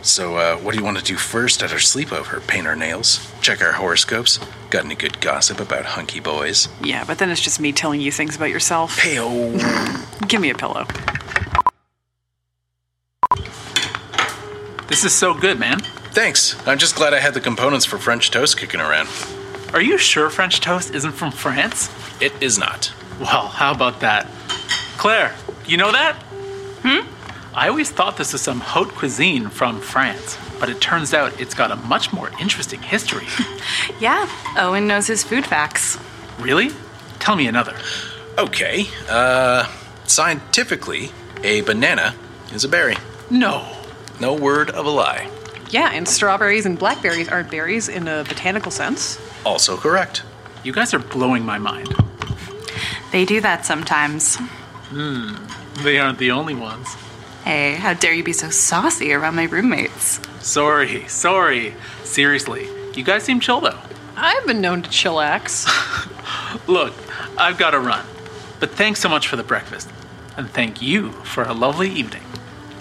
So, 0.02 0.36
uh, 0.36 0.56
what 0.58 0.72
do 0.72 0.78
you 0.78 0.84
want 0.84 0.98
to 0.98 1.04
do 1.04 1.16
first 1.16 1.64
at 1.64 1.72
our 1.72 1.78
sleepover? 1.78 2.46
Paint 2.46 2.68
our 2.68 2.76
nails? 2.76 3.28
Check 3.40 3.60
our 3.60 3.72
horoscopes? 3.72 4.38
Got 4.70 4.84
any 4.84 4.94
good 4.94 5.20
gossip 5.20 5.58
about 5.58 5.84
hunky 5.84 6.20
boys? 6.20 6.68
Yeah, 6.80 7.02
but 7.04 7.18
then 7.18 7.28
it's 7.28 7.40
just 7.40 7.58
me 7.58 7.72
telling 7.72 8.00
you 8.00 8.12
things 8.12 8.36
about 8.36 8.50
yourself. 8.50 9.00
Heyo. 9.00 9.58
Give 10.28 10.40
me 10.40 10.50
a 10.50 10.54
pillow. 10.54 10.86
This 14.92 15.04
is 15.04 15.14
so 15.14 15.32
good, 15.32 15.58
man. 15.58 15.78
Thanks. 16.12 16.54
I'm 16.68 16.76
just 16.76 16.96
glad 16.96 17.14
I 17.14 17.18
had 17.18 17.32
the 17.32 17.40
components 17.40 17.86
for 17.86 17.96
French 17.96 18.30
toast 18.30 18.58
kicking 18.58 18.78
around. 18.78 19.08
Are 19.72 19.80
you 19.80 19.96
sure 19.96 20.28
French 20.28 20.60
toast 20.60 20.94
isn't 20.94 21.12
from 21.12 21.32
France? 21.32 21.88
It 22.20 22.30
is 22.42 22.58
not. 22.58 22.92
Well, 23.18 23.48
how 23.48 23.72
about 23.72 24.00
that? 24.00 24.26
Claire, 24.98 25.34
you 25.66 25.78
know 25.78 25.92
that? 25.92 26.16
Hmm? 26.82 27.08
I 27.54 27.68
always 27.68 27.88
thought 27.90 28.18
this 28.18 28.34
was 28.34 28.42
some 28.42 28.60
haute 28.60 28.90
cuisine 28.90 29.48
from 29.48 29.80
France, 29.80 30.36
but 30.60 30.68
it 30.68 30.78
turns 30.82 31.14
out 31.14 31.40
it's 31.40 31.54
got 31.54 31.70
a 31.70 31.76
much 31.76 32.12
more 32.12 32.30
interesting 32.38 32.82
history. 32.82 33.26
Yeah, 33.98 34.28
Owen 34.58 34.86
knows 34.86 35.06
his 35.06 35.24
food 35.24 35.46
facts. 35.46 35.98
really? 36.38 36.68
Tell 37.18 37.34
me 37.34 37.46
another. 37.46 37.74
Okay. 38.36 38.88
Uh, 39.08 39.66
scientifically, 40.04 41.12
a 41.42 41.62
banana 41.62 42.14
is 42.52 42.64
a 42.64 42.68
berry. 42.68 42.96
No. 43.30 43.81
No 44.22 44.34
word 44.34 44.70
of 44.70 44.86
a 44.86 44.88
lie. 44.88 45.28
Yeah, 45.70 45.90
and 45.92 46.06
strawberries 46.06 46.64
and 46.64 46.78
blackberries 46.78 47.28
aren't 47.28 47.50
berries 47.50 47.88
in 47.88 48.06
a 48.06 48.22
botanical 48.22 48.70
sense. 48.70 49.20
Also 49.44 49.76
correct. 49.76 50.22
You 50.62 50.72
guys 50.72 50.94
are 50.94 51.00
blowing 51.00 51.44
my 51.44 51.58
mind. 51.58 51.92
They 53.10 53.24
do 53.24 53.40
that 53.40 53.66
sometimes. 53.66 54.36
Hmm. 54.36 55.34
They 55.82 55.98
aren't 55.98 56.20
the 56.20 56.30
only 56.30 56.54
ones. 56.54 56.86
Hey, 57.42 57.74
how 57.74 57.94
dare 57.94 58.14
you 58.14 58.22
be 58.22 58.32
so 58.32 58.48
saucy 58.48 59.12
around 59.12 59.34
my 59.34 59.46
roommates? 59.46 60.20
Sorry, 60.38 61.08
sorry. 61.08 61.74
Seriously, 62.04 62.68
you 62.94 63.02
guys 63.02 63.24
seem 63.24 63.40
chill 63.40 63.60
though. 63.60 63.80
I've 64.16 64.46
been 64.46 64.60
known 64.60 64.82
to 64.82 64.88
chillax. 64.88 65.66
Look, 66.68 66.94
I've 67.36 67.58
got 67.58 67.72
to 67.72 67.80
run. 67.80 68.06
But 68.60 68.70
thanks 68.70 69.00
so 69.00 69.08
much 69.08 69.26
for 69.26 69.34
the 69.34 69.42
breakfast. 69.42 69.90
And 70.36 70.48
thank 70.48 70.80
you 70.80 71.10
for 71.10 71.42
a 71.42 71.52
lovely 71.52 71.90
evening. 71.90 72.22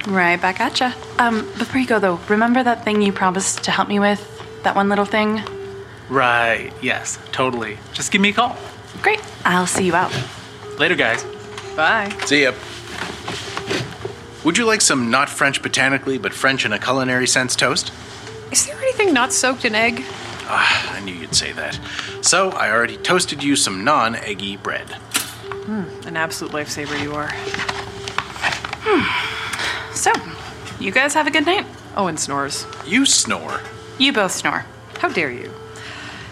Right 0.07 0.41
back 0.41 0.59
at 0.59 0.79
ya. 0.79 0.93
Um, 1.19 1.45
before 1.57 1.79
you 1.79 1.87
go 1.87 1.99
though, 1.99 2.19
remember 2.27 2.63
that 2.63 2.83
thing 2.83 3.01
you 3.01 3.13
promised 3.13 3.63
to 3.65 3.71
help 3.71 3.87
me 3.87 3.99
with? 3.99 4.19
That 4.63 4.75
one 4.75 4.89
little 4.89 5.05
thing? 5.05 5.41
Right, 6.09 6.73
yes, 6.81 7.19
totally. 7.31 7.77
Just 7.93 8.11
give 8.11 8.21
me 8.21 8.29
a 8.29 8.33
call. 8.33 8.57
Great. 9.01 9.21
I'll 9.45 9.67
see 9.67 9.85
you 9.85 9.95
out. 9.95 10.11
Later, 10.77 10.95
guys. 10.95 11.23
Bye. 11.75 12.09
See 12.25 12.43
ya. 12.43 12.53
Would 14.43 14.57
you 14.57 14.65
like 14.65 14.81
some 14.81 15.09
not 15.11 15.29
French 15.29 15.61
botanically, 15.61 16.17
but 16.17 16.33
French 16.33 16.65
in 16.65 16.73
a 16.73 16.79
culinary 16.79 17.27
sense 17.27 17.55
toast? 17.55 17.93
Is 18.51 18.65
there 18.65 18.75
anything 18.75 19.13
not 19.13 19.31
soaked 19.31 19.65
in 19.65 19.75
egg? 19.75 20.03
Ah, 20.53 20.95
I 20.95 20.99
knew 21.01 21.13
you'd 21.13 21.35
say 21.35 21.51
that. 21.53 21.79
So, 22.21 22.49
I 22.51 22.71
already 22.71 22.97
toasted 22.97 23.43
you 23.43 23.55
some 23.55 23.83
non 23.83 24.15
eggy 24.15 24.57
bread. 24.57 24.89
Hmm, 24.89 25.83
an 26.07 26.17
absolute 26.17 26.53
lifesaver 26.53 27.01
you 27.01 27.13
are. 27.13 27.31
So, 30.01 30.11
you 30.79 30.89
guys 30.91 31.13
have 31.13 31.27
a 31.27 31.29
good 31.29 31.45
night? 31.45 31.63
Owen 31.95 32.17
snores. 32.17 32.65
You 32.87 33.05
snore. 33.05 33.59
You 33.99 34.11
both 34.11 34.31
snore. 34.31 34.65
How 34.97 35.09
dare 35.09 35.29
you? 35.29 35.53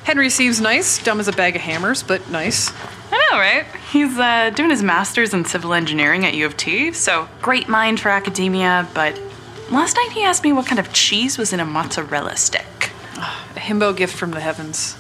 Henry 0.06 0.32
seems 0.32 0.60
nice, 0.60 0.98
dumb 1.04 1.20
as 1.20 1.28
a 1.28 1.32
bag 1.32 1.56
of 1.56 1.62
hammers, 1.62 2.02
but 2.02 2.28
nice. 2.32 2.74
I 3.12 3.28
know, 3.30 3.38
right? 3.38 3.68
He's 3.92 4.18
uh, 4.18 4.50
doing 4.56 4.72
his 4.72 4.82
master's 4.82 5.36
in 5.36 5.46
civil 5.46 5.76
engineering 5.76 6.26
at 6.26 6.34
U 6.34 6.48
of 6.48 6.58
T, 6.58 6.92
so 6.94 7.30
great 7.44 7.70
mind 7.70 8.00
for 8.00 8.10
academia, 8.10 8.88
but 8.96 9.22
last 9.70 9.96
night 9.98 10.14
he 10.14 10.24
asked 10.24 10.44
me 10.44 10.52
what 10.52 10.66
kind 10.66 10.80
of 10.80 10.92
cheese 10.92 11.38
was 11.38 11.54
in 11.54 11.60
a 11.60 11.66
mozzarella 11.66 12.38
stick. 12.38 12.90
A 13.18 13.60
himbo 13.60 13.96
gift 13.96 14.18
from 14.18 14.32
the 14.32 14.40
heavens. 14.40 14.98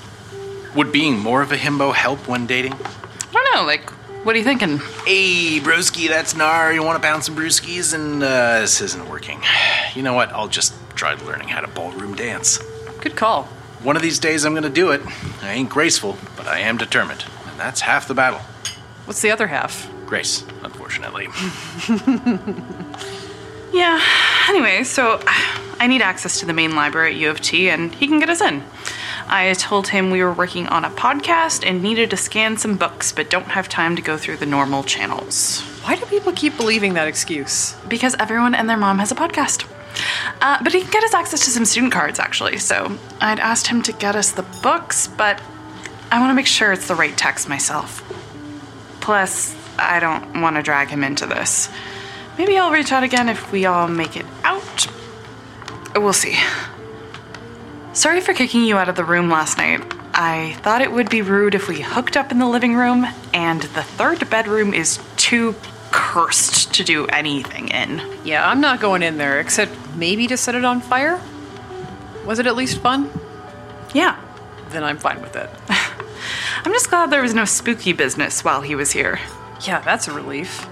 Would 0.75 0.91
being 0.91 1.17
more 1.17 1.41
of 1.41 1.51
a 1.51 1.57
himbo 1.57 1.91
help 1.91 2.27
when 2.27 2.45
dating? 2.45 2.73
I 2.73 3.31
don't 3.33 3.55
know, 3.55 3.63
like, 3.63 3.91
what 4.23 4.35
are 4.35 4.37
you 4.37 4.43
thinking? 4.43 4.77
Hey, 5.05 5.59
broski, 5.59 6.07
that's 6.07 6.35
Nar. 6.35 6.73
You 6.73 6.83
want 6.83 7.01
to 7.01 7.07
pound 7.07 7.23
some 7.23 7.35
brewskis? 7.35 7.93
And 7.93 8.21
uh, 8.21 8.61
this 8.61 8.81
isn't 8.81 9.09
working. 9.09 9.41
You 9.95 10.03
know 10.03 10.13
what? 10.13 10.31
I'll 10.31 10.47
just 10.47 10.73
try 10.95 11.13
learning 11.13 11.47
how 11.47 11.61
to 11.61 11.67
ballroom 11.67 12.15
dance. 12.15 12.59
Good 13.01 13.15
call. 13.15 13.43
One 13.83 13.95
of 13.95 14.01
these 14.01 14.19
days 14.19 14.45
I'm 14.45 14.53
gonna 14.53 14.69
do 14.69 14.91
it. 14.91 15.01
I 15.41 15.53
ain't 15.53 15.69
graceful, 15.69 16.17
but 16.35 16.47
I 16.47 16.59
am 16.59 16.77
determined. 16.77 17.25
And 17.49 17.59
that's 17.59 17.81
half 17.81 18.07
the 18.07 18.13
battle. 18.13 18.39
What's 19.05 19.21
the 19.21 19.31
other 19.31 19.47
half? 19.47 19.89
Grace, 20.05 20.43
unfortunately. 20.63 21.27
Yeah, 23.71 24.03
anyway, 24.47 24.83
so 24.83 25.21
I 25.79 25.87
need 25.87 26.01
access 26.01 26.39
to 26.39 26.45
the 26.45 26.53
main 26.53 26.75
library 26.75 27.13
at 27.13 27.19
U 27.19 27.29
of 27.29 27.39
T, 27.39 27.69
and 27.69 27.93
he 27.93 28.07
can 28.07 28.19
get 28.19 28.29
us 28.29 28.41
in. 28.41 28.63
I 29.31 29.53
told 29.53 29.87
him 29.87 30.09
we 30.09 30.23
were 30.23 30.33
working 30.33 30.67
on 30.67 30.83
a 30.85 30.89
podcast 30.89 31.63
and 31.63 31.83
needed 31.83 32.09
to 32.09 32.17
scan 32.17 32.57
some 32.57 32.77
books, 32.77 33.11
but 33.11 33.29
don't 33.29 33.45
have 33.45 33.69
time 33.69 33.95
to 33.95 34.01
go 34.01 34.17
through 34.17 34.37
the 34.37 34.47
normal 34.47 34.83
channels. 34.83 35.61
Why 35.83 35.95
do 35.95 36.05
people 36.07 36.33
keep 36.33 36.57
believing 36.57 36.95
that 36.95 37.07
excuse? 37.07 37.75
Because 37.87 38.15
everyone 38.17 38.55
and 38.55 38.67
their 38.67 38.75
mom 38.75 38.97
has 38.97 39.11
a 39.11 39.15
podcast. 39.15 39.69
Uh, 40.41 40.57
but 40.63 40.73
he 40.73 40.81
can 40.81 40.89
get 40.89 41.03
us 41.03 41.13
access 41.13 41.45
to 41.45 41.51
some 41.51 41.65
student 41.65 41.93
cards, 41.93 42.17
actually, 42.17 42.57
so 42.57 42.97
I'd 43.21 43.39
asked 43.39 43.67
him 43.67 43.83
to 43.83 43.93
get 43.93 44.15
us 44.15 44.31
the 44.31 44.45
books, 44.63 45.07
but 45.07 45.39
I 46.11 46.19
want 46.19 46.31
to 46.31 46.35
make 46.35 46.47
sure 46.47 46.73
it's 46.73 46.87
the 46.87 46.95
right 46.95 47.15
text 47.15 47.47
myself. 47.47 48.01
Plus, 48.99 49.55
I 49.77 49.99
don't 49.99 50.41
want 50.41 50.55
to 50.55 50.63
drag 50.63 50.89
him 50.89 51.03
into 51.03 51.27
this. 51.27 51.69
Maybe 52.37 52.57
I'll 52.57 52.71
reach 52.71 52.91
out 52.91 53.03
again 53.03 53.29
if 53.29 53.51
we 53.51 53.65
all 53.65 53.87
make 53.87 54.15
it 54.15 54.25
out. 54.43 54.87
We'll 55.95 56.13
see. 56.13 56.37
Sorry 57.93 58.21
for 58.21 58.33
kicking 58.33 58.63
you 58.63 58.77
out 58.77 58.87
of 58.87 58.95
the 58.95 59.03
room 59.03 59.29
last 59.29 59.57
night. 59.57 59.81
I 60.13 60.53
thought 60.61 60.81
it 60.81 60.91
would 60.91 61.09
be 61.09 61.21
rude 61.21 61.55
if 61.55 61.67
we 61.67 61.81
hooked 61.81 62.15
up 62.15 62.31
in 62.31 62.37
the 62.37 62.47
living 62.47 62.75
room, 62.75 63.07
and 63.33 63.61
the 63.61 63.81
third 63.81 64.29
bedroom 64.29 64.73
is 64.73 64.99
too 65.17 65.55
cursed 65.91 66.73
to 66.75 66.83
do 66.83 67.07
anything 67.07 67.69
in. 67.69 68.01
Yeah, 68.23 68.47
I'm 68.47 68.61
not 68.61 68.79
going 68.79 69.01
in 69.01 69.17
there, 69.17 69.39
except 69.39 69.71
maybe 69.95 70.27
to 70.27 70.37
set 70.37 70.53
it 70.53 70.63
on 70.63 70.81
fire. 70.81 71.19
Was 72.25 72.37
it 72.37 72.45
at 72.45 72.55
least 72.55 72.77
fun? 72.77 73.09
Yeah. 73.93 74.19
Then 74.69 74.83
I'm 74.83 74.97
fine 74.97 75.19
with 75.21 75.35
it. 75.35 75.49
I'm 76.65 76.71
just 76.71 76.89
glad 76.89 77.09
there 77.09 77.23
was 77.23 77.33
no 77.33 77.45
spooky 77.45 77.93
business 77.93 78.43
while 78.43 78.61
he 78.61 78.75
was 78.75 78.91
here. 78.91 79.19
Yeah, 79.61 79.81
that's 79.81 80.07
a 80.07 80.13
relief. 80.13 80.67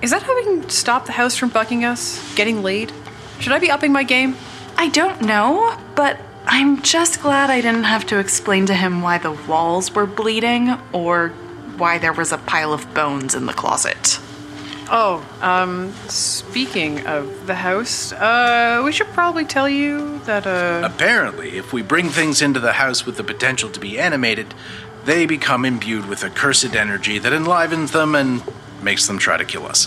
Is 0.00 0.12
that 0.12 0.22
how 0.22 0.36
we 0.36 0.44
can 0.44 0.68
stop 0.70 1.06
the 1.06 1.12
house 1.12 1.36
from 1.36 1.48
bucking 1.48 1.84
us? 1.84 2.34
Getting 2.36 2.62
laid? 2.62 2.92
Should 3.40 3.52
I 3.52 3.58
be 3.58 3.70
upping 3.70 3.92
my 3.92 4.04
game? 4.04 4.36
I 4.78 4.88
don't 4.90 5.22
know, 5.22 5.76
but 5.96 6.20
I'm 6.46 6.82
just 6.82 7.20
glad 7.20 7.50
I 7.50 7.60
didn't 7.60 7.82
have 7.82 8.06
to 8.06 8.18
explain 8.20 8.66
to 8.66 8.74
him 8.74 9.02
why 9.02 9.18
the 9.18 9.32
walls 9.32 9.92
were 9.92 10.06
bleeding 10.06 10.78
or 10.92 11.30
why 11.76 11.98
there 11.98 12.12
was 12.12 12.30
a 12.30 12.38
pile 12.38 12.72
of 12.72 12.94
bones 12.94 13.34
in 13.34 13.46
the 13.46 13.52
closet. 13.52 14.20
Oh, 14.88 15.26
um, 15.42 15.92
speaking 16.06 17.04
of 17.08 17.48
the 17.48 17.56
house, 17.56 18.12
uh, 18.12 18.80
we 18.84 18.92
should 18.92 19.08
probably 19.08 19.44
tell 19.44 19.68
you 19.68 20.20
that, 20.20 20.46
uh. 20.46 20.80
Apparently, 20.84 21.58
if 21.58 21.72
we 21.72 21.82
bring 21.82 22.08
things 22.08 22.40
into 22.40 22.60
the 22.60 22.74
house 22.74 23.04
with 23.04 23.16
the 23.16 23.24
potential 23.24 23.68
to 23.70 23.80
be 23.80 23.98
animated, 23.98 24.54
they 25.06 25.26
become 25.26 25.64
imbued 25.64 26.06
with 26.06 26.22
a 26.22 26.30
cursed 26.30 26.76
energy 26.76 27.18
that 27.18 27.32
enlivens 27.32 27.90
them 27.90 28.14
and 28.14 28.42
makes 28.80 29.08
them 29.08 29.18
try 29.18 29.36
to 29.36 29.44
kill 29.44 29.66
us. 29.66 29.86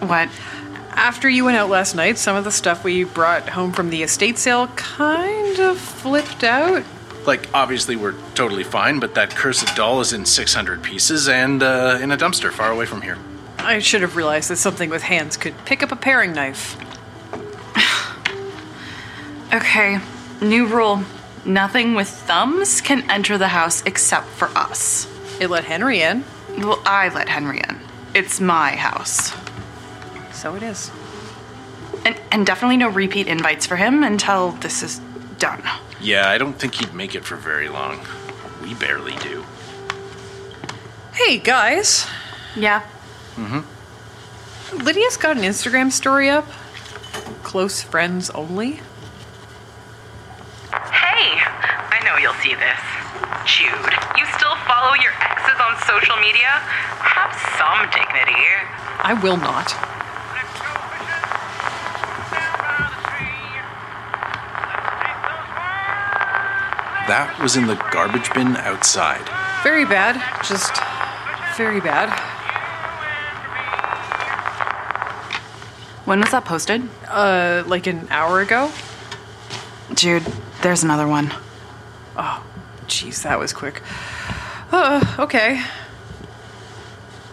What? 0.00 0.30
After 0.96 1.28
you 1.28 1.44
went 1.44 1.56
out 1.56 1.68
last 1.68 1.96
night, 1.96 2.18
some 2.18 2.36
of 2.36 2.44
the 2.44 2.52
stuff 2.52 2.84
we 2.84 3.02
brought 3.02 3.48
home 3.48 3.72
from 3.72 3.90
the 3.90 4.02
estate 4.04 4.38
sale 4.38 4.68
kind 4.68 5.58
of 5.58 5.76
flipped 5.76 6.44
out. 6.44 6.84
Like, 7.26 7.48
obviously, 7.52 7.96
we're 7.96 8.14
totally 8.34 8.64
fine, 8.64 9.00
but 9.00 9.14
that 9.14 9.30
cursed 9.30 9.74
doll 9.74 10.00
is 10.00 10.12
in 10.12 10.24
600 10.24 10.82
pieces 10.82 11.28
and 11.28 11.62
uh, 11.62 11.98
in 12.00 12.12
a 12.12 12.16
dumpster 12.16 12.52
far 12.52 12.70
away 12.70 12.86
from 12.86 13.02
here. 13.02 13.18
I 13.58 13.80
should 13.80 14.02
have 14.02 14.14
realized 14.14 14.50
that 14.50 14.56
something 14.56 14.88
with 14.88 15.02
hands 15.02 15.36
could 15.36 15.54
pick 15.64 15.82
up 15.82 15.90
a 15.90 15.96
paring 15.96 16.32
knife. 16.32 16.76
Okay, 19.52 20.00
new 20.40 20.66
rule. 20.66 21.04
Nothing 21.44 21.94
with 21.94 22.08
thumbs 22.08 22.80
can 22.80 23.08
enter 23.08 23.38
the 23.38 23.48
house 23.48 23.84
except 23.86 24.26
for 24.26 24.48
us. 24.56 25.06
It 25.40 25.48
let 25.48 25.64
Henry 25.64 26.02
in. 26.02 26.24
Well, 26.58 26.82
I 26.84 27.08
let 27.10 27.28
Henry 27.28 27.60
in. 27.60 27.78
It's 28.14 28.40
my 28.40 28.74
house. 28.74 29.32
So 30.44 30.54
it 30.56 30.62
is. 30.62 30.90
And, 32.04 32.20
and 32.30 32.44
definitely 32.44 32.76
no 32.76 32.90
repeat 32.90 33.28
invites 33.28 33.64
for 33.64 33.76
him 33.76 34.02
until 34.02 34.50
this 34.50 34.82
is 34.82 35.00
done. 35.38 35.62
Yeah, 36.02 36.28
I 36.28 36.36
don't 36.36 36.52
think 36.52 36.74
he'd 36.74 36.92
make 36.92 37.14
it 37.14 37.24
for 37.24 37.36
very 37.36 37.70
long. 37.70 38.06
We 38.62 38.74
barely 38.74 39.16
do. 39.22 39.46
Hey, 41.14 41.38
guys. 41.38 42.06
Yeah. 42.54 42.82
Mm 43.36 43.62
hmm. 43.62 44.84
Lydia's 44.84 45.16
got 45.16 45.38
an 45.38 45.44
Instagram 45.44 45.90
story 45.90 46.28
up. 46.28 46.44
close 47.42 47.82
friends 47.82 48.28
only? 48.28 48.72
Hey, 50.92 51.40
I 51.40 52.02
know 52.04 52.18
you'll 52.20 52.36
see 52.44 52.52
this. 52.52 52.82
Jude, 53.48 53.94
you 54.20 54.26
still 54.36 54.56
follow 54.68 54.92
your 55.00 55.16
exes 55.24 55.58
on 55.58 55.72
social 55.88 56.20
media? 56.20 56.52
Have 57.00 57.32
some 57.56 57.88
dignity. 57.88 58.44
I 59.00 59.18
will 59.22 59.38
not. 59.38 59.93
That 67.14 67.38
was 67.38 67.54
in 67.54 67.68
the 67.68 67.76
garbage 67.92 68.34
bin 68.34 68.56
outside. 68.56 69.22
Very 69.62 69.84
bad. 69.84 70.16
Just 70.42 70.74
very 71.56 71.80
bad. 71.80 72.10
When 76.06 76.18
was 76.18 76.32
that 76.32 76.44
posted? 76.44 76.82
Uh, 77.06 77.62
like 77.68 77.86
an 77.86 78.08
hour 78.10 78.40
ago? 78.40 78.72
Jude, 79.94 80.24
there's 80.62 80.82
another 80.82 81.06
one. 81.06 81.32
Oh, 82.16 82.44
jeez, 82.88 83.22
that 83.22 83.38
was 83.38 83.52
quick. 83.52 83.80
Uh, 84.72 85.14
okay. 85.20 85.62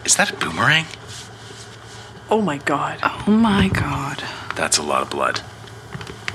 Is 0.04 0.14
that 0.14 0.30
a 0.30 0.36
boomerang? 0.36 0.86
Oh 2.30 2.40
my 2.40 2.58
god. 2.58 3.00
Oh 3.02 3.32
my 3.32 3.66
god. 3.66 4.22
That's 4.54 4.78
a 4.78 4.82
lot 4.84 5.02
of 5.02 5.10
blood. 5.10 5.40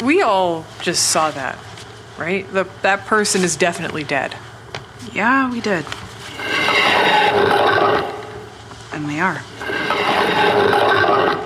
We 0.04 0.22
all 0.22 0.66
just 0.82 1.12
saw 1.12 1.32
that, 1.32 1.58
right? 2.18 2.52
The, 2.52 2.68
that 2.82 3.06
person 3.06 3.44
is 3.44 3.56
definitely 3.56 4.04
dead. 4.04 4.36
Yeah, 5.14 5.52
we 5.52 5.62
did. 5.62 5.86
And 8.94 9.10
they 9.10 9.20
are. 9.20 9.42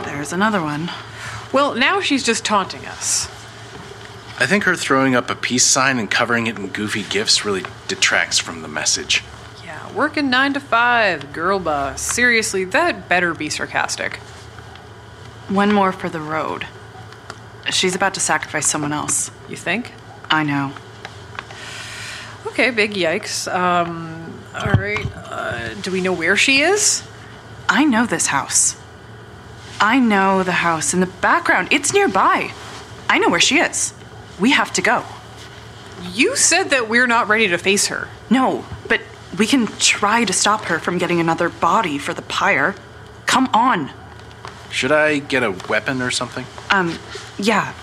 There's 0.05 0.34
another 0.34 0.61
one. 0.61 0.89
Well, 1.51 1.76
now 1.76 1.99
she's 1.99 2.24
just 2.24 2.45
taunting 2.45 2.86
us. 2.86 3.28
I 4.39 4.45
think 4.47 4.63
her 4.63 4.76
throwing 4.76 5.13
up 5.13 5.30
a 5.30 5.36
peace 5.36 5.65
sign 5.65 5.99
and 5.99 6.09
covering 6.09 6.47
it 6.47 6.57
in 6.57 6.67
goofy 6.67 7.03
gifs 7.03 7.45
really 7.45 7.63
detracts 7.88 8.39
from 8.39 8.61
the 8.61 8.67
message. 8.67 9.24
Yeah, 9.63 9.91
working 9.93 10.30
nine 10.30 10.53
to 10.53 10.59
five, 10.59 11.34
girl 11.34 11.59
boss. 11.59 12.01
Seriously, 12.01 12.63
that 12.65 13.07
better 13.07 13.34
be 13.34 13.49
sarcastic. 13.49 14.15
One 15.47 15.74
more 15.74 15.91
for 15.91 16.09
the 16.09 16.22
road. 16.22 16.65
She's 17.69 17.93
about 17.93 18.13
to 18.15 18.19
sacrifice 18.19 18.65
someone 18.65 18.93
else. 18.93 19.30
You 19.49 19.57
think? 19.57 19.91
I 20.32 20.43
know. 20.43 20.73
Okay, 22.47 22.71
big 22.71 22.93
yikes. 22.93 23.53
Um, 23.53 24.41
all 24.55 24.71
right. 24.71 25.05
Uh, 25.15 25.73
do 25.75 25.91
we 25.91 26.01
know 26.01 26.13
where 26.13 26.38
she 26.38 26.61
is? 26.61 27.03
I 27.67 27.84
know 27.84 28.05
this 28.05 28.27
house. 28.27 28.77
I 29.79 29.99
know 29.99 30.43
the 30.43 30.51
house 30.53 30.93
in 30.93 31.01
the 31.01 31.07
background. 31.07 31.67
It's 31.71 31.93
nearby. 31.93 32.51
I 33.09 33.19
know 33.19 33.29
where 33.29 33.39
she 33.41 33.57
is. 33.57 33.93
We 34.39 34.51
have 34.51 34.71
to 34.73 34.82
go. 34.82 35.03
You 36.13 36.36
said 36.36 36.69
that 36.69 36.88
we're 36.88 37.07
not 37.07 37.27
ready 37.27 37.47
to 37.49 37.57
face 37.57 37.88
her. 37.88 38.07
No, 38.29 38.65
but 38.88 39.01
we 39.38 39.45
can 39.45 39.67
try 39.67 40.23
to 40.23 40.34
stop 40.34 40.65
her 40.65 40.79
from 40.79 40.97
getting 40.97 41.19
another 41.19 41.49
body 41.49 41.97
for 41.97 42.13
the 42.13 42.21
pyre. 42.21 42.75
Come 43.25 43.49
on. 43.53 43.91
Should 44.71 44.91
I 44.91 45.19
get 45.19 45.43
a 45.43 45.51
weapon 45.69 46.01
or 46.01 46.11
something? 46.11 46.45
Um, 46.69 46.97
yeah. 47.38 47.73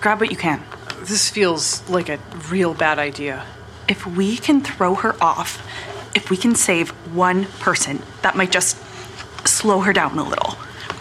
Grab 0.00 0.20
what 0.20 0.30
you 0.30 0.36
can. 0.36 0.62
This 1.00 1.28
feels 1.30 1.88
like 1.88 2.08
a 2.08 2.18
real 2.50 2.74
bad 2.74 2.98
idea. 2.98 3.44
If 3.88 4.06
we 4.06 4.36
can 4.36 4.60
throw 4.60 4.94
her 4.96 5.16
off, 5.22 5.64
if 6.14 6.30
we 6.30 6.36
can 6.36 6.54
save 6.54 6.90
one 7.14 7.46
person, 7.60 8.02
that 8.22 8.36
might 8.36 8.52
just 8.52 8.76
slow 9.46 9.80
her 9.80 9.92
down 9.92 10.18
a 10.18 10.22
little. 10.22 10.56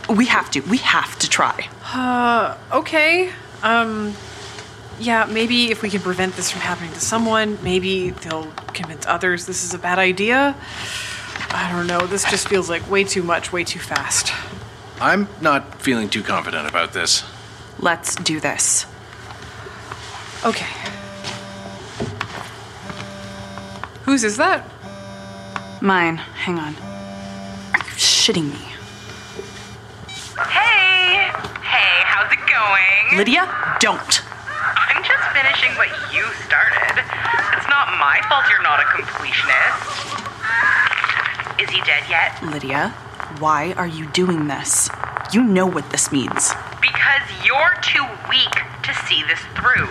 We 0.09 0.27
have 0.27 0.49
to. 0.51 0.61
We 0.61 0.77
have 0.77 1.17
to 1.19 1.29
try. 1.29 1.67
Uh, 1.83 2.57
okay. 2.71 3.31
Um, 3.61 4.13
yeah, 4.99 5.25
maybe 5.29 5.69
if 5.71 5.81
we 5.81 5.89
can 5.89 6.01
prevent 6.01 6.35
this 6.35 6.49
from 6.51 6.61
happening 6.61 6.93
to 6.93 7.01
someone, 7.01 7.57
maybe 7.61 8.11
they'll 8.11 8.51
convince 8.73 9.05
others 9.05 9.45
this 9.45 9.63
is 9.63 9.73
a 9.73 9.79
bad 9.79 9.99
idea. 9.99 10.55
I 11.49 11.71
don't 11.71 11.87
know. 11.87 12.07
This 12.07 12.23
just 12.29 12.47
feels 12.47 12.69
like 12.69 12.89
way 12.89 13.03
too 13.03 13.23
much, 13.23 13.51
way 13.51 13.63
too 13.63 13.79
fast. 13.79 14.33
I'm 14.99 15.27
not 15.41 15.81
feeling 15.81 16.09
too 16.09 16.23
confident 16.23 16.67
about 16.67 16.93
this. 16.93 17.23
Let's 17.79 18.15
do 18.15 18.39
this. 18.39 18.85
Okay. 20.45 20.67
Whose 24.03 24.23
is 24.23 24.37
that? 24.37 24.63
Mine. 25.81 26.17
Hang 26.17 26.59
on. 26.59 26.75
Are 27.73 27.79
you 27.79 27.97
shitting 27.97 28.49
me? 28.49 28.59
Hey! 30.47 31.29
Hey, 31.61 32.03
how's 32.05 32.31
it 32.31 32.39
going? 32.47 33.17
Lydia, 33.17 33.49
don't. 33.79 34.21
I'm 34.61 35.03
just 35.03 35.25
finishing 35.33 35.75
what 35.75 35.89
you 36.13 36.23
started. 36.45 37.03
It's 37.57 37.67
not 37.67 37.97
my 37.99 38.21
fault 38.29 38.45
you're 38.49 38.61
not 38.63 38.79
a 38.79 38.85
completionist. 38.85 40.07
Is 41.61 41.69
he 41.69 41.81
dead 41.81 42.03
yet? 42.09 42.41
Lydia, 42.43 42.89
why 43.39 43.73
are 43.73 43.87
you 43.87 44.05
doing 44.07 44.47
this? 44.47 44.89
You 45.33 45.43
know 45.43 45.65
what 45.65 45.89
this 45.89 46.11
means. 46.11 46.53
Because 46.79 47.21
you're 47.43 47.73
too 47.81 48.05
weak 48.29 48.53
to 48.83 48.93
see 49.05 49.23
this 49.27 49.39
through. 49.55 49.89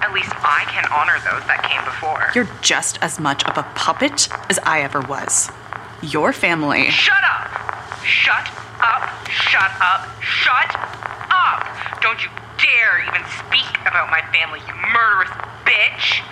At 0.00 0.12
least 0.14 0.30
I 0.30 0.64
can 0.70 0.84
honor 0.92 1.18
those 1.26 1.44
that 1.46 1.66
came 1.68 1.84
before. 1.84 2.30
You're 2.34 2.48
just 2.62 2.98
as 3.02 3.18
much 3.18 3.44
of 3.44 3.58
a 3.58 3.64
puppet 3.74 4.28
as 4.48 4.58
I 4.60 4.82
ever 4.82 5.00
was. 5.00 5.50
Your 6.02 6.32
family. 6.32 6.90
Shut 6.90 7.24
up! 7.24 7.50
Shut 8.04 8.48
up! 8.80 9.28
Shut 9.28 9.72
up! 9.80 10.06
Shut 10.22 10.70
up! 11.30 11.66
Don't 12.00 12.22
you 12.22 12.30
dare 12.58 13.02
even 13.08 13.22
speak 13.42 13.68
about 13.82 14.10
my 14.10 14.22
family, 14.32 14.60
you 14.66 14.74
murderous 14.94 15.30
bitch! 15.66 16.22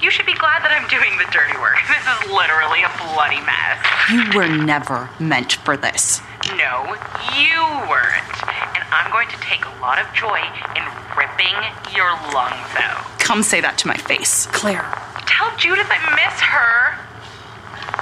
You 0.00 0.10
should 0.10 0.24
be 0.24 0.34
glad 0.34 0.64
that 0.64 0.72
I'm 0.72 0.88
doing 0.88 1.12
the 1.18 1.28
dirty 1.30 1.58
work. 1.60 1.76
This 1.90 2.24
is 2.24 2.32
literally 2.32 2.80
a 2.82 2.90
bloody 3.12 3.40
mess. 3.44 3.78
You 4.10 4.24
were 4.34 4.48
never 4.48 5.10
meant 5.18 5.52
for 5.52 5.76
this. 5.76 6.22
No, 6.56 6.96
you 7.36 7.62
weren't. 7.88 8.36
And 8.74 8.84
I'm 8.90 9.10
going 9.12 9.28
to 9.28 9.36
take 9.40 9.64
a 9.64 9.74
lot 9.80 10.00
of 10.00 10.12
joy 10.14 10.40
in 10.74 10.82
ripping 11.16 11.54
your 11.94 12.10
lungs 12.34 12.74
out. 12.76 13.06
Come 13.20 13.42
say 13.42 13.60
that 13.60 13.78
to 13.78 13.86
my 13.86 13.96
face. 13.96 14.46
Claire. 14.46 14.82
Tell 15.26 15.54
Judith 15.56 15.86
I 15.88 15.98
miss 16.18 16.40
her. 16.40 16.98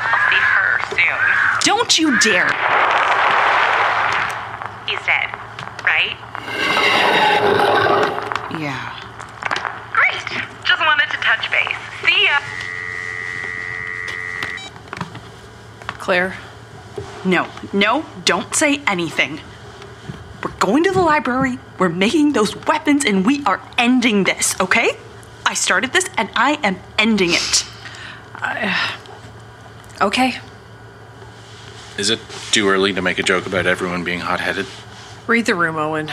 I'll 0.01 0.25
see 0.31 0.41
her 0.41 0.81
soon. 0.97 1.21
Don't 1.65 1.99
you 1.99 2.19
dare! 2.21 2.49
He's 4.89 5.05
dead, 5.05 5.29
right? 5.85 6.17
Yeah. 8.59 8.97
Great. 9.93 10.25
Just 10.65 10.81
wanted 10.81 11.11
to 11.11 11.19
touch 11.19 11.51
base. 11.51 11.77
See 12.03 12.25
ya. 12.25 12.39
Claire. 15.99 16.35
No, 17.25 17.49
no, 17.73 18.05
don't 18.25 18.55
say 18.55 18.81
anything. 18.87 19.41
We're 20.43 20.57
going 20.59 20.85
to 20.85 20.93
the 20.93 21.03
library, 21.03 21.59
we're 21.79 21.89
making 21.89 22.33
those 22.33 22.55
weapons, 22.67 23.05
and 23.05 23.27
we 23.27 23.45
are 23.45 23.61
ending 23.77 24.25
this, 24.25 24.59
okay? 24.61 24.91
I 25.45 25.55
started 25.55 25.93
this 25.93 26.09
and 26.19 26.29
I 26.37 26.59
am 26.63 26.77
ending 26.99 27.31
it. 27.33 27.65
Uh, 28.35 28.97
okay. 30.01 30.39
Is 31.97 32.11
it 32.11 32.21
too 32.53 32.69
early 32.69 32.93
to 32.93 33.03
make 33.03 33.19
a 33.19 33.23
joke 33.23 33.47
about 33.47 33.67
everyone 33.67 34.05
being 34.05 34.21
hot 34.21 34.41
headed? 34.41 34.67
Read 35.27 35.47
the 35.47 35.55
room, 35.55 35.77
Owen. 35.77 36.09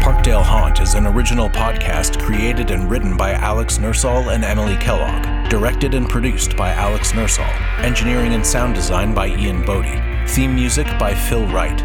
Parkdale 0.00 0.42
Haunt 0.42 0.80
is 0.80 0.94
an 0.94 1.06
original 1.06 1.48
podcast 1.48 2.20
created 2.22 2.70
and 2.70 2.90
written 2.90 3.16
by 3.16 3.32
Alex 3.32 3.78
Nursall 3.78 4.30
and 4.30 4.44
Emily 4.44 4.76
Kellogg, 4.76 5.24
directed 5.48 5.94
and 5.94 6.08
produced 6.08 6.56
by 6.56 6.70
Alex 6.72 7.14
Nursall, 7.14 7.44
engineering 7.78 8.34
and 8.34 8.46
sound 8.46 8.74
design 8.74 9.14
by 9.14 9.28
Ian 9.28 9.64
Boddy, 9.64 10.00
theme 10.28 10.54
music 10.54 10.86
by 10.98 11.14
Phil 11.14 11.46
Wright, 11.48 11.82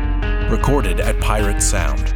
recorded 0.51 0.99
at 0.99 1.19
Pirate 1.19 1.61
Sound. 1.61 2.13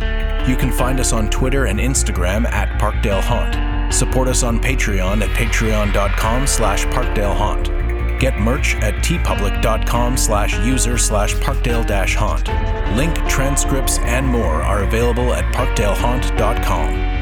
You 0.48 0.56
can 0.56 0.72
find 0.72 1.00
us 1.00 1.14
on 1.14 1.30
Twitter 1.30 1.66
and 1.66 1.80
Instagram 1.80 2.46
at 2.52 2.80
Parkdale 2.80 3.22
Haunt. 3.22 3.94
Support 3.94 4.28
us 4.28 4.44
on 4.44 4.60
Patreon 4.60 5.22
at 5.22 5.30
patreon.com 5.30 6.48
slash 6.48 6.86
parkdalehaunt. 6.86 8.20
Get 8.20 8.40
merch 8.40 8.76
at 8.76 8.96
teepublic.com 8.96 10.18
slash 10.18 10.58
user 10.66 10.98
slash 10.98 11.34
parkdale 11.36 12.16
haunt. 12.16 12.48
Link, 12.98 13.16
transcripts, 13.30 14.00
and 14.00 14.26
more 14.26 14.62
are 14.62 14.84
available 14.84 15.34
at 15.34 15.46
parkdalehaunt.com. 15.54 17.17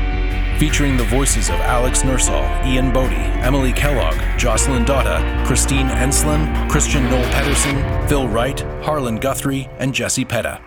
Featuring 0.58 0.96
the 0.96 1.04
voices 1.04 1.50
of 1.50 1.56
Alex 1.56 2.06
Nursall, 2.06 2.44
Ian 2.66 2.94
Boddy, 2.94 3.18
Emily 3.44 3.74
Kellogg, 3.74 4.16
Jocelyn 4.40 4.86
Dotta, 4.86 5.46
Christine 5.46 5.88
Ensslen, 5.88 6.48
Kristian 6.70 7.10
Noel 7.10 7.30
Pedersen, 7.34 8.08
Phil 8.08 8.30
Wright, 8.30 8.62
Harlan 8.82 9.18
Guthrie, 9.18 9.68
and 9.80 9.94
Jessi 9.94 10.26
Petta. 10.26 10.65